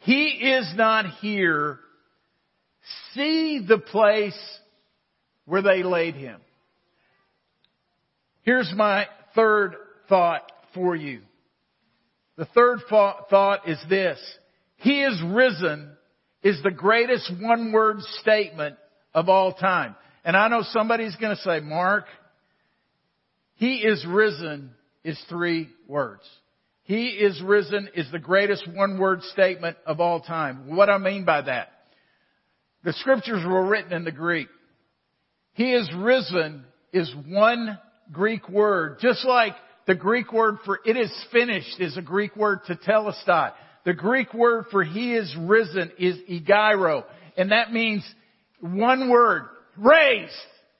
He 0.00 0.24
is 0.26 0.72
not 0.76 1.06
here. 1.20 1.80
See 3.14 3.64
the 3.66 3.78
place 3.78 4.38
where 5.46 5.62
they 5.62 5.82
laid 5.82 6.14
him. 6.14 6.40
Here's 8.42 8.72
my 8.76 9.06
third 9.34 9.74
thought 10.08 10.50
for 10.74 10.94
you. 10.94 11.20
The 12.36 12.46
third 12.46 12.80
thought 12.90 13.68
is 13.68 13.78
this. 13.88 14.18
He 14.76 15.02
is 15.02 15.22
risen 15.24 15.90
is 16.42 16.60
the 16.62 16.70
greatest 16.70 17.32
one 17.40 17.72
word 17.72 18.00
statement 18.20 18.76
of 19.14 19.28
all 19.28 19.52
time. 19.52 19.94
And 20.24 20.36
I 20.36 20.48
know 20.48 20.62
somebody's 20.62 21.16
going 21.16 21.36
to 21.36 21.42
say, 21.42 21.60
Mark, 21.60 22.06
He 23.54 23.76
is 23.76 24.04
risen 24.06 24.72
is 25.04 25.22
three 25.28 25.68
words. 25.86 26.22
He 26.82 27.06
is 27.06 27.40
risen 27.42 27.88
is 27.94 28.10
the 28.12 28.18
greatest 28.18 28.66
one 28.74 28.98
word 28.98 29.22
statement 29.32 29.76
of 29.86 30.00
all 30.00 30.20
time. 30.20 30.74
What 30.74 30.90
I 30.90 30.98
mean 30.98 31.24
by 31.24 31.42
that? 31.42 31.68
The 32.82 32.92
scriptures 32.94 33.42
were 33.46 33.66
written 33.66 33.92
in 33.92 34.04
the 34.04 34.12
Greek. 34.12 34.48
He 35.54 35.72
is 35.72 35.90
risen 35.96 36.64
is 36.92 37.12
one 37.26 37.78
Greek 38.12 38.48
word, 38.48 38.98
just 39.00 39.24
like 39.24 39.54
the 39.86 39.94
Greek 39.94 40.32
word 40.32 40.56
for 40.64 40.80
it 40.84 40.96
is 40.96 41.12
finished 41.32 41.78
is 41.78 41.96
a 41.96 42.02
Greek 42.02 42.36
word 42.36 42.60
tetelestai. 42.68 43.52
The 43.84 43.92
Greek 43.92 44.32
word 44.32 44.66
for 44.70 44.82
he 44.82 45.14
is 45.14 45.34
risen 45.38 45.92
is 45.98 46.16
egeiro. 46.28 47.04
And 47.36 47.50
that 47.50 47.72
means 47.72 48.04
one 48.60 49.10
word, 49.10 49.44
raised. 49.76 50.32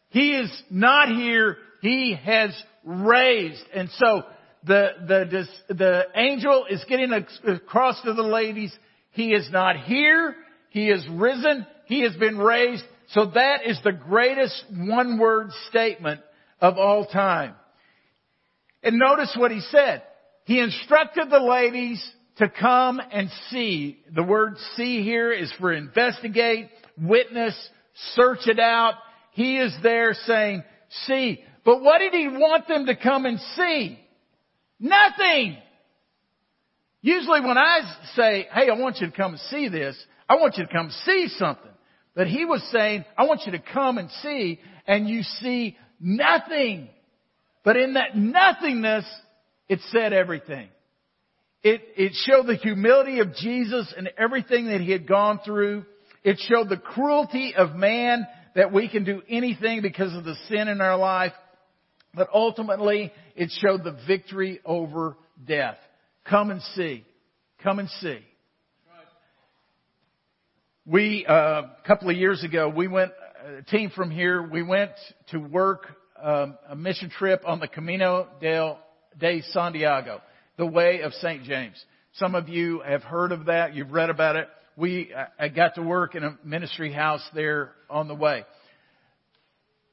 He 0.08 0.34
is 0.34 0.62
not 0.70 1.08
here. 1.08 1.58
He 1.82 2.14
has 2.24 2.50
raised. 2.84 3.62
And 3.74 3.90
so 3.98 4.22
the, 4.64 4.88
the, 5.06 5.74
the 5.74 6.04
angel 6.14 6.66
is 6.70 6.82
getting 6.88 7.12
across 7.12 8.00
to 8.02 8.14
the 8.14 8.22
ladies. 8.22 8.74
He 9.10 9.32
is 9.32 9.48
not 9.50 9.76
here. 9.80 10.34
He 10.70 10.88
is 10.88 11.06
risen. 11.10 11.66
He 11.86 12.02
has 12.02 12.16
been 12.16 12.38
raised. 12.38 12.84
So 13.08 13.26
that 13.34 13.66
is 13.66 13.78
the 13.84 13.92
greatest 13.92 14.64
one 14.70 15.18
word 15.18 15.50
statement 15.68 16.20
of 16.60 16.78
all 16.78 17.04
time. 17.04 17.54
And 18.84 18.98
notice 18.98 19.34
what 19.36 19.50
he 19.50 19.60
said. 19.60 20.02
He 20.44 20.60
instructed 20.60 21.30
the 21.30 21.40
ladies 21.40 22.06
to 22.36 22.48
come 22.48 23.00
and 23.10 23.30
see. 23.50 23.98
The 24.14 24.22
word 24.22 24.56
see 24.76 25.02
here 25.02 25.32
is 25.32 25.52
for 25.58 25.72
investigate, 25.72 26.68
witness, 27.00 27.56
search 28.14 28.46
it 28.46 28.60
out. 28.60 28.94
He 29.32 29.56
is 29.56 29.74
there 29.82 30.14
saying, 30.26 30.62
see. 31.06 31.42
But 31.64 31.82
what 31.82 31.98
did 31.98 32.12
he 32.12 32.28
want 32.28 32.68
them 32.68 32.86
to 32.86 32.94
come 32.94 33.24
and 33.24 33.40
see? 33.56 33.98
Nothing. 34.78 35.56
Usually 37.00 37.40
when 37.40 37.56
I 37.56 37.80
say, 38.16 38.46
hey, 38.52 38.68
I 38.68 38.78
want 38.78 38.98
you 39.00 39.10
to 39.10 39.16
come 39.16 39.32
and 39.32 39.40
see 39.50 39.68
this, 39.68 39.96
I 40.28 40.36
want 40.36 40.58
you 40.58 40.66
to 40.66 40.72
come 40.72 40.90
see 41.04 41.28
something. 41.38 41.70
But 42.14 42.26
he 42.26 42.44
was 42.44 42.62
saying, 42.70 43.04
I 43.16 43.24
want 43.24 43.42
you 43.46 43.52
to 43.52 43.58
come 43.58 43.98
and 43.98 44.10
see, 44.22 44.60
and 44.86 45.08
you 45.08 45.22
see 45.22 45.76
nothing. 46.00 46.88
But 47.64 47.76
in 47.76 47.94
that 47.94 48.16
nothingness, 48.16 49.04
it 49.68 49.80
said 49.90 50.12
everything. 50.12 50.68
It, 51.62 51.80
it 51.96 52.12
showed 52.26 52.46
the 52.46 52.56
humility 52.56 53.20
of 53.20 53.34
Jesus 53.34 53.92
and 53.96 54.10
everything 54.18 54.66
that 54.66 54.82
he 54.82 54.92
had 54.92 55.08
gone 55.08 55.40
through. 55.44 55.86
It 56.22 56.38
showed 56.48 56.68
the 56.68 56.76
cruelty 56.76 57.54
of 57.56 57.74
man 57.74 58.26
that 58.54 58.70
we 58.70 58.88
can 58.88 59.04
do 59.04 59.22
anything 59.28 59.80
because 59.80 60.14
of 60.14 60.24
the 60.24 60.36
sin 60.48 60.68
in 60.68 60.82
our 60.82 60.98
life. 60.98 61.32
But 62.14 62.28
ultimately, 62.32 63.12
it 63.34 63.50
showed 63.60 63.82
the 63.82 63.98
victory 64.06 64.60
over 64.64 65.16
death. 65.46 65.78
Come 66.28 66.50
and 66.50 66.60
see. 66.74 67.04
Come 67.62 67.78
and 67.78 67.88
see. 68.00 68.18
We, 70.86 71.24
uh, 71.26 71.32
a 71.32 71.76
couple 71.86 72.10
of 72.10 72.16
years 72.16 72.44
ago, 72.44 72.68
we 72.68 72.88
went, 72.88 73.12
a 73.58 73.62
team 73.62 73.90
from 73.90 74.10
here, 74.10 74.42
we 74.42 74.62
went 74.62 74.92
to 75.30 75.38
work 75.38 75.86
um, 76.22 76.58
a 76.68 76.76
mission 76.76 77.10
trip 77.10 77.42
on 77.46 77.60
the 77.60 77.68
Camino 77.68 78.28
del, 78.40 78.78
de 79.18 79.42
Santiago, 79.52 80.20
the 80.56 80.66
way 80.66 81.00
of 81.00 81.12
St. 81.14 81.44
James. 81.44 81.82
Some 82.14 82.34
of 82.34 82.48
you 82.48 82.80
have 82.80 83.02
heard 83.02 83.32
of 83.32 83.46
that. 83.46 83.74
You've 83.74 83.92
read 83.92 84.10
about 84.10 84.36
it 84.36 84.48
we 84.76 85.12
I 85.38 85.48
got 85.48 85.76
to 85.76 85.82
work 85.82 86.14
in 86.14 86.24
a 86.24 86.36
ministry 86.44 86.92
house 86.92 87.22
there 87.34 87.72
on 87.88 88.08
the 88.08 88.14
way. 88.14 88.44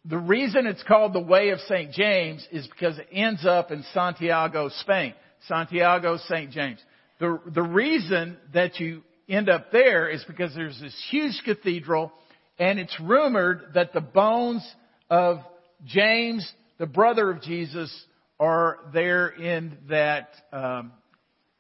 The 0.06 0.18
reason 0.18 0.66
it's 0.66 0.82
called 0.84 1.14
the 1.14 1.20
Way 1.20 1.50
of 1.50 1.60
St. 1.62 1.92
James 1.92 2.48
is 2.52 2.68
because 2.68 2.98
it 2.98 3.08
ends 3.12 3.46
up 3.46 3.70
in 3.72 3.84
Santiago, 3.94 4.70
Spain. 4.80 5.14
Santiago, 5.48 6.18
St. 6.28 6.52
James. 6.52 6.80
The, 7.20 7.40
the 7.54 7.62
reason 7.62 8.38
that 8.54 8.80
you 8.80 9.04
end 9.30 9.48
up 9.48 9.72
there 9.72 10.10
is 10.10 10.24
because 10.24 10.56
there's 10.56 10.80
this 10.80 10.96
huge 11.12 11.40
cathedral 11.46 12.12
and 12.58 12.80
it's 12.80 13.00
rumored 13.00 13.74
that 13.76 13.94
the 13.94 14.02
bones 14.02 14.68
of 15.10 15.40
James, 15.86 16.50
the 16.78 16.86
brother 16.86 17.32
of 17.32 17.42
Jesus, 17.42 17.92
are 18.40 18.80
there 18.94 19.28
in 19.28 19.78
that 19.90 20.30
um, 20.52 20.92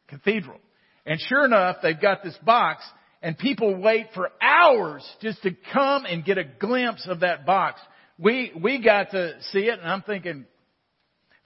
cathedral. 0.08 0.60
And 1.06 1.20
sure 1.20 1.46
enough, 1.46 1.78
they've 1.82 2.00
got 2.00 2.24
this 2.24 2.38
box 2.44 2.84
and 3.22 3.38
people 3.38 3.76
wait 3.76 4.08
for 4.16 4.32
hours 4.42 5.08
just 5.22 5.42
to 5.44 5.52
come 5.74 6.06
and 6.06 6.26
get 6.26 6.38
a 6.38 6.44
glimpse 6.44 7.08
of 7.08 7.22
that 7.22 7.46
box. 7.46 7.80
We 8.18 8.52
we 8.62 8.84
got 8.84 9.12
to 9.12 9.36
see 9.52 9.60
it, 9.60 9.80
and 9.80 9.88
I'm 9.88 10.02
thinking, 10.02 10.46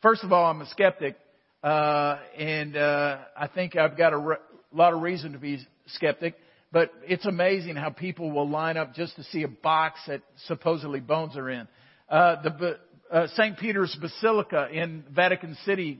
first 0.01 0.23
of 0.23 0.31
all, 0.31 0.45
I'm 0.45 0.61
a 0.61 0.67
skeptic, 0.67 1.15
uh, 1.63 2.17
and 2.37 2.75
uh, 2.75 3.17
I 3.37 3.47
think 3.47 3.75
I've 3.75 3.97
got 3.97 4.13
a 4.13 4.17
re- 4.17 4.35
lot 4.73 4.93
of 4.93 5.01
reason 5.01 5.33
to 5.33 5.37
be 5.37 5.59
skeptic. 5.87 6.35
But 6.71 6.91
it's 7.03 7.25
amazing 7.25 7.77
how 7.77 7.89
people 7.89 8.31
will 8.31 8.49
line 8.49 8.75
up 8.75 8.93
just 8.93 9.15
to 9.15 9.23
see 9.23 9.43
a 9.43 9.47
box 9.47 9.99
that 10.07 10.21
supposedly 10.47 10.99
bones 10.99 11.37
are 11.37 11.49
in. 11.49 11.67
Uh, 12.07 12.41
the 12.43 12.79
uh, 13.11 13.27
St. 13.35 13.57
Peter's 13.57 13.95
Basilica 13.99 14.67
in 14.71 15.03
Vatican 15.09 15.57
City 15.65 15.99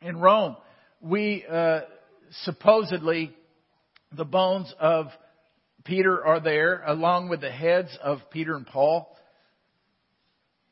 in 0.00 0.16
Rome, 0.18 0.56
we 1.02 1.44
uh, 1.50 1.80
supposedly 2.44 3.34
the 4.16 4.24
bones 4.24 4.72
of 4.80 5.08
Peter 5.84 6.24
are 6.24 6.40
there, 6.40 6.82
along 6.86 7.28
with 7.28 7.42
the 7.42 7.50
heads 7.50 7.90
of 8.02 8.20
Peter 8.30 8.54
and 8.54 8.66
Paul. 8.66 9.14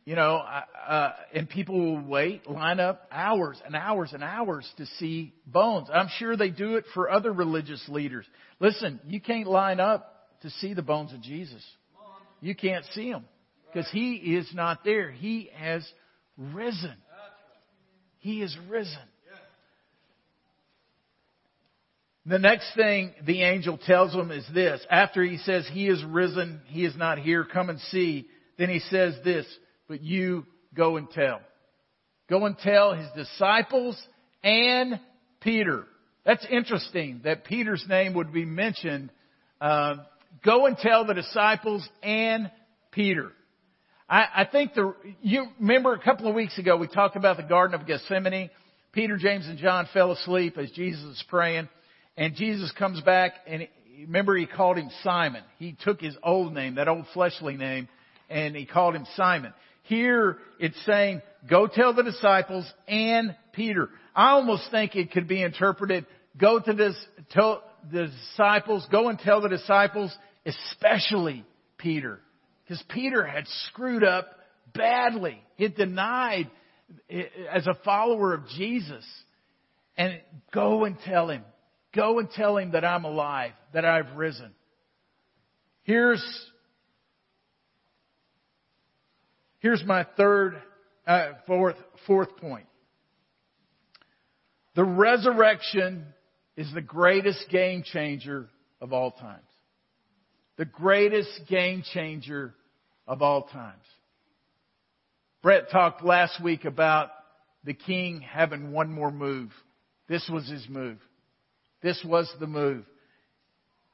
You 0.07 0.15
know, 0.15 0.37
uh, 0.37 1.13
and 1.35 1.51
people 1.51 1.79
will 1.79 2.07
wait, 2.07 2.49
line 2.49 2.81
up 2.81 3.09
hours 3.11 3.61
and 3.67 3.75
hours 3.75 4.13
and 4.15 4.23
hours 4.23 4.67
to 4.79 4.87
see 4.99 5.35
bones. 5.47 5.89
I'm 5.93 6.09
sure 6.19 6.37
they 6.37 6.51
do 6.51 6.77
it 6.77 6.85
for 6.95 7.11
other 7.11 7.33
religious 7.33 7.85
leaders. 7.89 8.25
Listen, 8.59 9.01
you 9.07 9.21
can't 9.21 9.49
line 9.49 9.81
up 9.81 10.29
to 10.43 10.51
see 10.51 10.75
the 10.75 10.83
bones 10.83 11.13
of 11.13 11.21
Jesus. 11.21 11.63
You 12.41 12.55
can't 12.55 12.85
see 12.95 13.11
them 13.11 13.25
because 13.67 13.91
he 13.91 14.15
is 14.15 14.51
not 14.55 14.85
there. 14.85 15.11
He 15.11 15.51
has 15.57 15.87
risen. 16.37 16.95
He 18.19 18.43
is 18.43 18.57
risen. 18.69 18.99
The 22.29 22.39
next 22.41 22.75
thing 22.75 23.13
the 23.25 23.43
angel 23.43 23.79
tells 23.79 24.13
him 24.13 24.33
is 24.33 24.45
this. 24.53 24.85
After 24.91 25.23
he 25.23 25.37
says, 25.39 25.69
He 25.71 25.87
is 25.87 26.03
risen, 26.05 26.61
He 26.67 26.85
is 26.85 26.97
not 26.97 27.19
here, 27.19 27.45
come 27.45 27.71
and 27.71 27.79
see. 27.79 28.27
Then 28.59 28.69
he 28.69 28.81
says 28.81 29.15
this, 29.23 29.47
but 29.87 30.03
you 30.03 30.47
go 30.75 30.97
and 30.97 31.11
tell. 31.11 31.41
Go 32.29 32.47
and 32.47 32.59
tell 32.59 32.95
his 32.95 33.09
disciples 33.15 34.01
and 34.43 34.99
Peter. 35.41 35.85
That's 36.25 36.47
interesting 36.51 37.21
that 37.25 37.45
Peter's 37.45 37.85
name 37.89 38.15
would 38.15 38.33
be 38.33 38.45
mentioned. 38.45 39.11
Uh, 39.61 39.97
go 40.45 40.67
and 40.67 40.77
tell 40.77 41.05
the 41.07 41.15
disciples 41.15 41.87
and 42.03 42.51
Peter. 42.91 43.31
I, 44.09 44.27
I 44.37 44.45
think 44.45 44.75
the, 44.75 44.95
you 45.21 45.47
remember 45.59 45.93
a 45.93 45.99
couple 45.99 46.29
of 46.29 46.35
weeks 46.35 46.59
ago 46.59 46.77
we 46.77 46.87
talked 46.87 47.17
about 47.17 47.37
the 47.37 47.43
Garden 47.43 47.79
of 47.79 47.87
Gethsemane. 47.87 48.51
Peter, 48.93 49.17
James, 49.17 49.47
and 49.47 49.59
John 49.59 49.89
fell 49.93 50.13
asleep 50.13 50.57
as 50.57 50.71
Jesus 50.71 51.05
was 51.05 51.25
praying. 51.29 51.69
And 52.17 52.35
Jesus 52.35 52.73
comes 52.73 53.01
back 53.03 53.33
and 53.47 53.69
remember 54.01 54.37
he 54.37 54.47
called 54.47 54.79
him 54.79 54.91
Simon. 55.03 55.43
He 55.59 55.77
took 55.85 56.01
his 56.01 56.17
old 56.23 56.55
name, 56.55 56.77
that 56.77 56.89
old 56.89 57.07
fleshly 57.13 57.57
name, 57.57 57.89
and 58.31 58.55
he 58.55 58.65
called 58.65 58.95
him 58.95 59.07
Simon. 59.17 59.53
Here 59.83 60.39
it's 60.59 60.83
saying, 60.85 61.23
go 61.49 61.67
tell 61.67 61.93
the 61.93 62.03
disciples 62.03 62.65
and 62.89 63.37
Peter. 63.53 63.91
I 64.15 64.31
almost 64.31 64.71
think 64.71 64.97
it 64.97 65.13
could 65.13 65.29
be 65.29 65.43
interpreted, 65.43 66.07
go 66.39 66.59
to 66.59 66.73
this, 66.73 66.97
tell 67.31 67.63
the 67.93 68.07
disciples, 68.07 68.87
go 68.91 69.09
and 69.09 69.19
tell 69.19 69.41
the 69.41 69.49
disciples, 69.49 70.17
especially 70.45 71.45
Peter. 71.77 72.21
Because 72.67 72.83
Peter 72.89 73.25
had 73.25 73.45
screwed 73.69 74.03
up 74.03 74.27
badly. 74.75 75.41
He 75.55 75.63
had 75.65 75.77
denied 75.77 76.51
as 77.53 77.67
a 77.67 77.75
follower 77.85 78.35
of 78.35 78.49
Jesus. 78.57 79.05
And 79.97 80.21
go 80.53 80.85
and 80.85 80.97
tell 81.05 81.31
him. 81.31 81.43
Go 81.95 82.19
and 82.19 82.29
tell 82.31 82.57
him 82.57 82.73
that 82.73 82.85
I'm 82.85 83.05
alive, 83.05 83.53
that 83.73 83.85
I've 83.85 84.17
risen. 84.17 84.53
Here's, 85.85 86.23
here's 89.61 89.85
my 89.85 90.05
third, 90.17 90.61
uh, 91.07 91.33
fourth, 91.47 91.77
fourth 92.07 92.37
point. 92.37 92.67
The 94.75 94.85
resurrection 94.85 96.05
is 96.57 96.71
the 96.75 96.83
greatest 96.83 97.49
game 97.51 97.83
changer 97.85 98.49
of 98.81 98.93
all 98.93 99.13
times. 99.13 99.43
The 100.57 100.65
greatest 100.65 101.43
game 101.49 101.83
changer 101.93 102.55
of 103.07 103.23
all 103.23 103.43
times. 103.45 103.83
Brett 105.43 105.71
talked 105.71 106.05
last 106.05 106.43
week 106.43 106.65
about 106.65 107.11
the 107.65 107.75
king 107.75 108.21
having 108.21 108.73
one 108.73 108.91
more 108.91 109.11
move. 109.11 109.51
This 110.09 110.29
was 110.33 110.49
his 110.49 110.67
move. 110.69 110.99
This 111.83 112.03
was 112.05 112.33
the 112.41 112.47
move. 112.47 112.85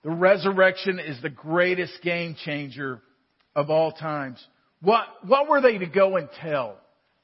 The 0.02 0.10
resurrection 0.10 0.98
is 0.98 1.20
the 1.20 1.30
greatest 1.30 2.00
game 2.02 2.36
changer 2.44 3.00
of 3.54 3.70
all 3.70 3.92
times. 3.92 4.44
What, 4.80 5.06
what 5.26 5.48
were 5.48 5.60
they 5.60 5.78
to 5.78 5.86
go 5.86 6.16
and 6.16 6.28
tell? 6.40 6.76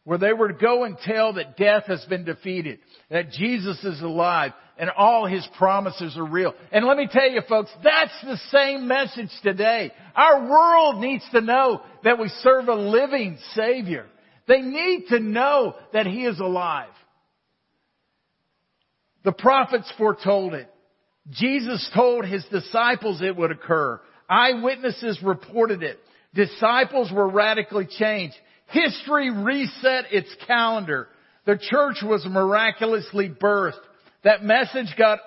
Where 0.09 0.17
they 0.17 0.33
were 0.33 0.49
to 0.49 0.55
go 0.55 0.85
and 0.85 0.97
tell 0.97 1.35
that 1.35 1.59
death 1.59 1.85
has 1.89 2.03
been 2.07 2.25
defeated, 2.25 2.79
that 3.11 3.31
Jesus 3.31 3.85
is 3.85 4.01
alive, 4.01 4.53
and 4.79 4.89
all 4.89 5.27
His 5.27 5.47
promises 5.59 6.17
are 6.17 6.25
real. 6.25 6.55
And 6.73 6.87
let 6.87 6.97
me 6.97 7.11
tell 7.13 7.29
you 7.29 7.43
folks, 7.47 7.69
that's 7.85 8.19
the 8.23 8.39
same 8.51 8.89
message 8.89 9.29
today. 9.43 9.93
Our 10.17 10.49
world 10.49 11.03
needs 11.03 11.25
to 11.33 11.43
know 11.43 11.83
that 12.05 12.19
we 12.19 12.29
serve 12.41 12.69
a 12.69 12.75
living 12.75 13.37
Savior. 13.53 14.07
They 14.47 14.63
need 14.63 15.09
to 15.11 15.21
know 15.21 15.75
that 15.93 16.07
He 16.07 16.25
is 16.25 16.41
alive. 16.41 16.89
The 19.25 19.33
prophets 19.33 19.93
foretold 19.99 20.55
it. 20.55 20.71
Jesus 21.33 21.87
told 21.95 22.25
His 22.25 22.47
disciples 22.47 23.21
it 23.21 23.37
would 23.37 23.51
occur. 23.51 24.01
Eyewitnesses 24.27 25.23
reported 25.23 25.83
it. 25.83 25.99
Disciples 26.33 27.13
were 27.13 27.29
radically 27.29 27.87
changed. 27.99 28.37
History 28.69 29.31
reset 29.31 30.13
its 30.13 30.29
calendar. 30.47 31.09
The 31.47 31.59
church 31.59 31.97
was 32.03 32.27
miraculously 32.29 33.29
birthed. 33.29 33.81
That 34.25 34.45
message 34.45 34.95
got 34.97 35.21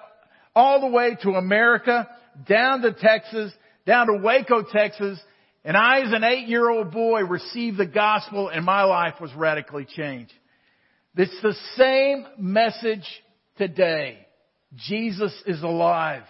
all 0.56 0.82
the 0.82 0.88
way 0.88 1.18
to 1.24 1.32
America, 1.32 2.08
down 2.48 2.82
to 2.82 2.94
Texas, 2.94 3.52
down 3.86 4.08
to 4.08 4.20
Waco, 4.22 4.64
Texas, 4.64 5.20
and 5.64 5.78
I 5.78 6.02
as 6.02 6.14
an 6.14 6.24
eight 6.24 6.48
year 6.48 6.70
old 6.70 6.92
boy 6.92 7.22
received 7.24 7.78
the 7.78 7.86
gospel 7.86 8.50
and 8.50 8.66
my 8.66 8.84
life 8.84 9.16
was 9.22 9.34
radically 9.36 9.86
changed. 9.86 10.34
It's 11.16 11.42
the 11.42 11.56
same 11.78 12.26
message 12.38 13.06
today. 13.58 14.26
Jesus 14.76 15.34
is 15.46 15.62
alive. 15.62 16.24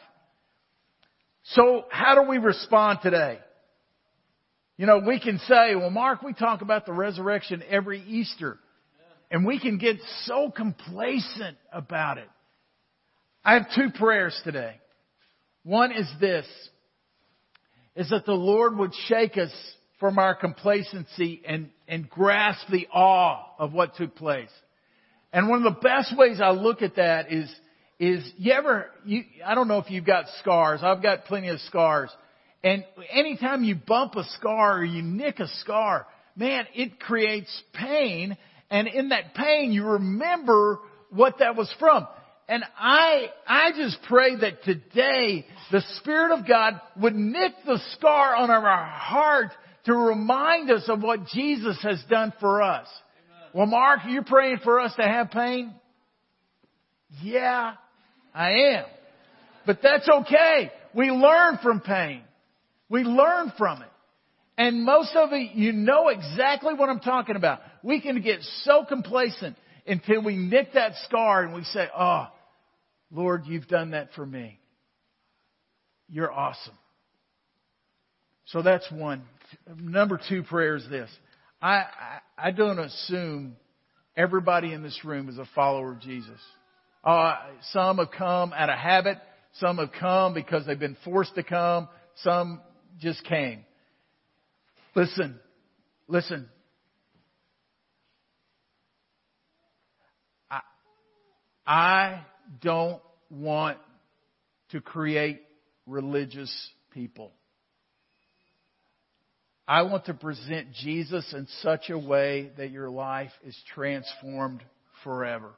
So 1.43 1.85
how 1.89 2.15
do 2.15 2.29
we 2.29 2.39
respond 2.39 2.99
today? 3.03 3.39
You 4.81 4.87
know, 4.87 4.97
we 4.97 5.19
can 5.19 5.37
say, 5.47 5.75
well, 5.75 5.91
Mark, 5.91 6.23
we 6.23 6.33
talk 6.33 6.63
about 6.63 6.87
the 6.87 6.91
resurrection 6.91 7.61
every 7.69 8.01
Easter. 8.01 8.57
And 9.29 9.45
we 9.45 9.59
can 9.59 9.77
get 9.77 9.97
so 10.23 10.49
complacent 10.49 11.55
about 11.71 12.17
it. 12.17 12.27
I 13.45 13.53
have 13.53 13.67
two 13.75 13.91
prayers 13.93 14.35
today. 14.43 14.81
One 15.63 15.91
is 15.91 16.11
this, 16.19 16.47
is 17.95 18.09
that 18.09 18.25
the 18.25 18.33
Lord 18.33 18.75
would 18.75 18.91
shake 19.05 19.37
us 19.37 19.51
from 19.99 20.17
our 20.17 20.33
complacency 20.33 21.43
and, 21.47 21.69
and 21.87 22.09
grasp 22.09 22.65
the 22.71 22.87
awe 22.91 23.37
of 23.59 23.73
what 23.73 23.95
took 23.97 24.15
place. 24.15 24.49
And 25.31 25.47
one 25.47 25.63
of 25.63 25.75
the 25.75 25.79
best 25.79 26.17
ways 26.17 26.41
I 26.41 26.53
look 26.53 26.81
at 26.81 26.95
that 26.95 27.31
is, 27.31 27.53
is 27.99 28.27
you 28.35 28.51
ever, 28.51 28.87
you, 29.05 29.25
I 29.45 29.53
don't 29.53 29.67
know 29.67 29.77
if 29.77 29.91
you've 29.91 30.07
got 30.07 30.25
scars. 30.39 30.79
I've 30.81 31.03
got 31.03 31.25
plenty 31.25 31.49
of 31.49 31.59
scars. 31.59 32.09
And 32.63 32.85
anytime 33.11 33.63
you 33.63 33.75
bump 33.75 34.15
a 34.15 34.23
scar 34.37 34.79
or 34.79 34.85
you 34.85 35.01
nick 35.01 35.39
a 35.39 35.47
scar, 35.61 36.05
man, 36.35 36.65
it 36.75 36.99
creates 36.99 37.49
pain. 37.73 38.37
And 38.69 38.87
in 38.87 39.09
that 39.09 39.33
pain, 39.33 39.71
you 39.71 39.83
remember 39.83 40.79
what 41.09 41.39
that 41.39 41.55
was 41.55 41.73
from. 41.79 42.07
And 42.47 42.63
I, 42.77 43.27
I 43.47 43.71
just 43.75 43.97
pray 44.07 44.35
that 44.35 44.63
today 44.63 45.45
the 45.71 45.81
Spirit 45.97 46.37
of 46.37 46.47
God 46.47 46.79
would 46.99 47.15
nick 47.15 47.53
the 47.65 47.79
scar 47.93 48.35
on 48.35 48.51
our 48.51 48.85
heart 48.85 49.51
to 49.85 49.93
remind 49.93 50.69
us 50.69 50.83
of 50.87 51.01
what 51.01 51.27
Jesus 51.27 51.77
has 51.81 52.03
done 52.09 52.33
for 52.39 52.61
us. 52.61 52.87
Amen. 52.87 53.49
Well, 53.53 53.65
Mark, 53.67 54.01
you're 54.07 54.23
praying 54.23 54.59
for 54.63 54.79
us 54.79 54.93
to 54.97 55.03
have 55.03 55.31
pain? 55.31 55.73
Yeah, 57.21 57.73
I 58.33 58.51
am. 58.51 58.85
But 59.65 59.79
that's 59.81 60.07
okay. 60.09 60.71
We 60.93 61.09
learn 61.09 61.57
from 61.63 61.79
pain. 61.79 62.21
We 62.91 63.03
learn 63.03 63.53
from 63.57 63.81
it. 63.81 63.87
And 64.57 64.83
most 64.83 65.15
of 65.15 65.31
it, 65.31 65.55
you 65.55 65.71
know 65.71 66.09
exactly 66.09 66.73
what 66.73 66.89
I'm 66.89 66.99
talking 66.99 67.37
about. 67.37 67.61
We 67.81 68.01
can 68.01 68.21
get 68.21 68.41
so 68.63 68.83
complacent 68.83 69.55
until 69.87 70.21
we 70.21 70.35
nick 70.35 70.73
that 70.73 70.91
scar 71.05 71.43
and 71.43 71.55
we 71.55 71.63
say, 71.63 71.87
oh, 71.97 72.27
Lord, 73.09 73.43
you've 73.45 73.67
done 73.67 73.91
that 73.91 74.09
for 74.13 74.25
me. 74.25 74.59
You're 76.09 76.31
awesome. 76.31 76.77
So 78.47 78.61
that's 78.61 78.85
one. 78.91 79.23
Number 79.79 80.19
two 80.29 80.43
prayer 80.43 80.75
is 80.75 80.85
this. 80.89 81.09
I, 81.61 81.75
I, 81.75 82.19
I 82.37 82.51
don't 82.51 82.79
assume 82.79 83.55
everybody 84.17 84.73
in 84.73 84.83
this 84.83 84.99
room 85.05 85.29
is 85.29 85.37
a 85.37 85.47
follower 85.55 85.93
of 85.93 86.01
Jesus. 86.01 86.39
Uh, 87.05 87.37
some 87.71 87.99
have 87.99 88.11
come 88.11 88.51
out 88.53 88.69
of 88.69 88.77
habit. 88.77 89.17
Some 89.53 89.77
have 89.77 89.91
come 89.97 90.33
because 90.33 90.65
they've 90.65 90.77
been 90.77 90.97
forced 91.05 91.35
to 91.35 91.43
come. 91.43 91.87
Some 92.17 92.59
just 92.99 93.23
came. 93.25 93.65
Listen, 94.95 95.39
listen. 96.07 96.49
I, 100.49 100.61
I 101.65 102.25
don't 102.61 103.01
want 103.29 103.77
to 104.71 104.81
create 104.81 105.41
religious 105.85 106.51
people. 106.93 107.31
I 109.67 109.83
want 109.83 110.05
to 110.05 110.13
present 110.13 110.73
Jesus 110.73 111.33
in 111.33 111.47
such 111.61 111.89
a 111.89 111.97
way 111.97 112.51
that 112.57 112.71
your 112.71 112.89
life 112.89 113.31
is 113.45 113.57
transformed 113.73 114.61
forever. 115.03 115.51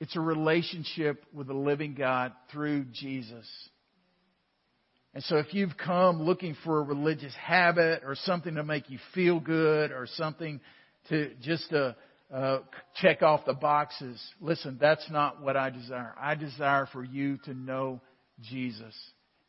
It's 0.00 0.16
a 0.16 0.20
relationship 0.20 1.24
with 1.32 1.46
the 1.46 1.54
living 1.54 1.94
God 1.94 2.32
through 2.50 2.86
Jesus. 2.92 3.46
And 5.14 5.22
so 5.24 5.36
if 5.36 5.52
you've 5.52 5.76
come 5.76 6.22
looking 6.22 6.56
for 6.64 6.78
a 6.78 6.82
religious 6.82 7.34
habit 7.34 8.02
or 8.04 8.14
something 8.14 8.54
to 8.54 8.64
make 8.64 8.88
you 8.88 8.98
feel 9.14 9.40
good 9.40 9.92
or 9.92 10.06
something 10.06 10.60
to 11.08 11.34
just 11.42 11.68
to 11.70 11.96
uh, 12.32 12.60
check 12.96 13.22
off 13.22 13.44
the 13.44 13.52
boxes. 13.52 14.20
Listen, 14.40 14.78
that's 14.80 15.08
not 15.10 15.42
what 15.42 15.56
I 15.56 15.68
desire. 15.68 16.14
I 16.18 16.34
desire 16.34 16.88
for 16.90 17.04
you 17.04 17.38
to 17.44 17.52
know 17.52 18.00
Jesus 18.40 18.94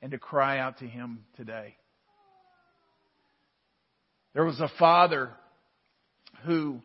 and 0.01 0.11
to 0.11 0.17
cry 0.17 0.59
out 0.59 0.79
to 0.79 0.85
Him 0.85 1.23
today. 1.37 1.77
There 4.33 4.43
was 4.43 4.59
a 4.59 4.69
father 4.77 5.29
who, 6.45 6.81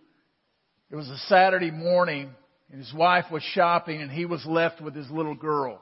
it 0.90 0.94
was 0.96 1.08
a 1.08 1.18
Saturday 1.26 1.72
morning 1.72 2.30
and 2.70 2.78
his 2.78 2.92
wife 2.94 3.24
was 3.32 3.42
shopping 3.42 4.00
and 4.00 4.10
he 4.10 4.26
was 4.26 4.44
left 4.46 4.80
with 4.80 4.94
his 4.94 5.10
little 5.10 5.34
girl. 5.34 5.80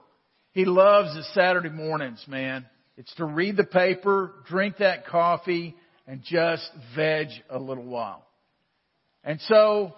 He 0.53 0.65
loves 0.65 1.15
his 1.15 1.29
Saturday 1.35 1.69
mornings, 1.69 2.25
man. 2.29 2.65
It's 2.97 3.15
to 3.17 3.25
read 3.25 3.57
the 3.57 3.65
paper, 3.65 4.33
drink 4.49 4.79
that 4.79 5.07
coffee, 5.07 5.77
and 6.07 6.23
just 6.23 6.69
veg 6.95 7.29
a 7.51 7.59
little 7.59 7.85
while. 7.85 8.25
And 9.23 9.41
so 9.43 9.95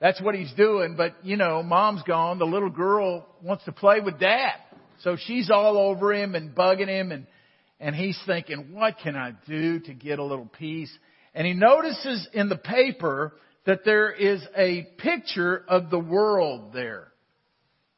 that's 0.00 0.20
what 0.20 0.34
he's 0.34 0.52
doing. 0.54 0.94
But, 0.96 1.14
you 1.22 1.36
know, 1.36 1.62
mom's 1.62 2.02
gone. 2.02 2.38
The 2.38 2.46
little 2.46 2.70
girl 2.70 3.26
wants 3.42 3.64
to 3.66 3.72
play 3.72 4.00
with 4.00 4.18
dad. 4.18 4.54
So 5.02 5.16
she's 5.16 5.50
all 5.50 5.78
over 5.78 6.12
him 6.12 6.34
and 6.34 6.54
bugging 6.54 6.88
him 6.88 7.12
and, 7.12 7.26
and 7.78 7.94
he's 7.94 8.18
thinking, 8.26 8.72
what 8.72 8.96
can 9.02 9.16
I 9.16 9.32
do 9.46 9.80
to 9.80 9.94
get 9.94 10.18
a 10.18 10.24
little 10.24 10.50
peace? 10.58 10.90
And 11.34 11.46
he 11.46 11.54
notices 11.54 12.28
in 12.32 12.48
the 12.48 12.56
paper 12.56 13.32
that 13.64 13.84
there 13.84 14.10
is 14.10 14.42
a 14.56 14.88
picture 14.98 15.64
of 15.68 15.90
the 15.90 15.98
world 15.98 16.72
there. 16.72 17.08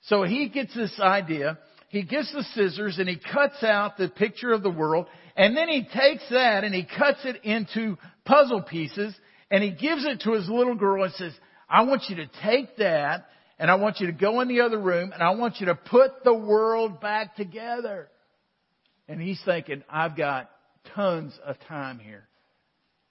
So 0.02 0.24
he 0.24 0.48
gets 0.48 0.74
this 0.74 0.98
idea. 1.00 1.58
He 1.92 2.04
gets 2.04 2.32
the 2.32 2.42
scissors 2.54 2.98
and 2.98 3.06
he 3.06 3.18
cuts 3.18 3.62
out 3.62 3.98
the 3.98 4.08
picture 4.08 4.50
of 4.54 4.62
the 4.62 4.70
world 4.70 5.08
and 5.36 5.54
then 5.54 5.68
he 5.68 5.82
takes 5.82 6.26
that 6.30 6.64
and 6.64 6.74
he 6.74 6.84
cuts 6.86 7.18
it 7.24 7.44
into 7.44 7.98
puzzle 8.24 8.62
pieces 8.62 9.14
and 9.50 9.62
he 9.62 9.72
gives 9.72 10.06
it 10.06 10.22
to 10.22 10.32
his 10.32 10.48
little 10.48 10.74
girl 10.74 11.04
and 11.04 11.12
says, 11.12 11.34
I 11.68 11.82
want 11.82 12.04
you 12.08 12.16
to 12.16 12.30
take 12.42 12.78
that 12.78 13.26
and 13.58 13.70
I 13.70 13.74
want 13.74 14.00
you 14.00 14.06
to 14.06 14.14
go 14.14 14.40
in 14.40 14.48
the 14.48 14.62
other 14.62 14.78
room 14.78 15.12
and 15.12 15.22
I 15.22 15.32
want 15.32 15.60
you 15.60 15.66
to 15.66 15.74
put 15.74 16.24
the 16.24 16.32
world 16.32 16.98
back 16.98 17.36
together. 17.36 18.08
And 19.06 19.20
he's 19.20 19.42
thinking, 19.44 19.84
I've 19.86 20.16
got 20.16 20.50
tons 20.94 21.38
of 21.44 21.56
time 21.68 21.98
here. 21.98 22.26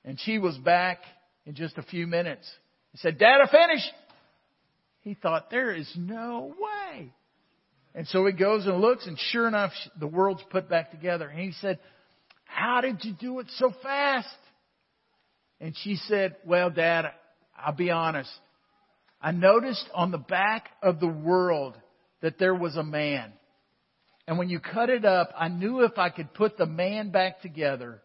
And 0.04 0.20
she 0.20 0.40
was 0.40 0.58
back 0.58 1.02
in 1.46 1.54
just 1.54 1.78
a 1.78 1.84
few 1.84 2.08
minutes. 2.08 2.50
He 2.94 2.98
said, 2.98 3.20
Dad, 3.20 3.42
I 3.44 3.52
finished. 3.52 3.92
He 5.02 5.14
thought, 5.14 5.52
there 5.52 5.72
is 5.72 5.88
no 5.96 6.56
way. 6.60 7.14
And 7.94 8.08
so 8.08 8.26
he 8.26 8.32
goes 8.32 8.66
and 8.66 8.80
looks 8.80 9.06
and 9.06 9.18
sure 9.20 9.48
enough, 9.48 9.72
the 10.00 10.08
world's 10.08 10.44
put 10.50 10.70
back 10.70 10.92
together. 10.92 11.28
And 11.28 11.40
he 11.40 11.52
said, 11.60 11.80
how 12.46 12.82
did 12.82 13.04
you 13.04 13.14
do 13.14 13.40
it 13.40 13.48
so 13.58 13.74
fast? 13.84 14.28
And 15.60 15.76
she 15.84 15.96
said, 16.08 16.36
well, 16.46 16.70
Dad, 16.70 17.06
I'll 17.58 17.74
be 17.74 17.92
honest. 17.92 18.32
I 19.22 19.32
noticed 19.32 19.86
on 19.94 20.12
the 20.12 20.18
back 20.18 20.70
of 20.82 21.00
the 21.00 21.08
world 21.08 21.78
that 22.22 22.40
there 22.40 22.56
was 22.56 22.76
a 22.76 22.84
man. 22.84 23.34
And 24.28 24.38
when 24.38 24.50
you 24.50 24.60
cut 24.60 24.90
it 24.90 25.06
up, 25.06 25.32
I 25.38 25.50
knew 25.50 25.82
if 25.82 25.98
I 25.98 26.10
could 26.10 26.34
put 26.34 26.58
the 26.58 26.66
man 26.66 27.12
back 27.12 27.42
together, 27.42 28.02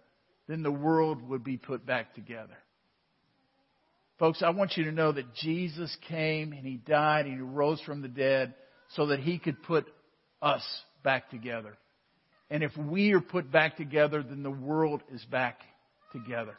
then 0.48 0.62
the 0.62 0.72
world 0.72 1.26
would 1.28 1.44
be 1.44 1.56
put 1.56 1.86
back 1.86 2.14
together. 2.14 2.56
Folks, 4.18 4.42
I 4.42 4.50
want 4.50 4.76
you 4.76 4.84
to 4.84 4.92
know 4.92 5.12
that 5.12 5.34
Jesus 5.34 5.94
came 6.08 6.52
and 6.52 6.66
He 6.66 6.76
died 6.76 7.26
and 7.26 7.34
He 7.34 7.40
rose 7.40 7.80
from 7.82 8.02
the 8.02 8.08
dead 8.08 8.54
so 8.96 9.06
that 9.06 9.20
He 9.20 9.38
could 9.38 9.62
put 9.62 9.86
us 10.42 10.62
back 11.04 11.30
together. 11.30 11.76
And 12.50 12.62
if 12.62 12.76
we 12.76 13.12
are 13.12 13.20
put 13.20 13.50
back 13.50 13.76
together, 13.76 14.22
then 14.22 14.42
the 14.42 14.50
world 14.50 15.02
is 15.12 15.24
back 15.26 15.60
together. 16.12 16.56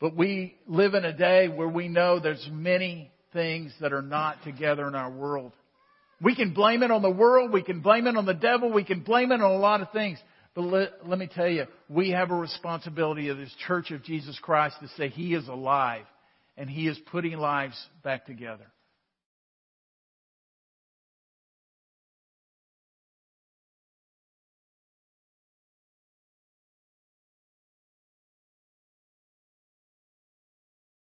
But 0.00 0.16
we 0.16 0.56
live 0.66 0.94
in 0.94 1.04
a 1.04 1.16
day 1.16 1.48
where 1.48 1.68
we 1.68 1.88
know 1.88 2.18
there's 2.18 2.48
many 2.50 3.12
things 3.32 3.72
that 3.80 3.92
are 3.92 4.02
not 4.02 4.42
together 4.42 4.86
in 4.88 4.94
our 4.94 5.10
world. 5.10 5.52
We 6.20 6.34
can 6.34 6.54
blame 6.54 6.82
it 6.82 6.90
on 6.90 7.02
the 7.02 7.10
world, 7.10 7.52
we 7.52 7.62
can 7.62 7.80
blame 7.80 8.06
it 8.06 8.16
on 8.16 8.26
the 8.26 8.34
devil, 8.34 8.72
we 8.72 8.84
can 8.84 9.00
blame 9.00 9.32
it 9.32 9.40
on 9.40 9.50
a 9.50 9.58
lot 9.58 9.80
of 9.80 9.90
things. 9.92 10.18
But 10.54 10.62
let, 10.62 11.08
let 11.08 11.18
me 11.18 11.28
tell 11.32 11.48
you, 11.48 11.66
we 11.88 12.10
have 12.10 12.30
a 12.30 12.34
responsibility 12.34 13.28
this 13.38 13.54
church 13.66 13.90
of 13.90 14.04
Jesus 14.04 14.38
Christ 14.40 14.76
to 14.80 14.88
say 14.96 15.08
He 15.08 15.34
is 15.34 15.48
alive 15.48 16.04
and 16.56 16.68
He 16.68 16.86
is 16.86 16.98
putting 17.10 17.38
lives 17.38 17.80
back 18.04 18.26
together. 18.26 18.71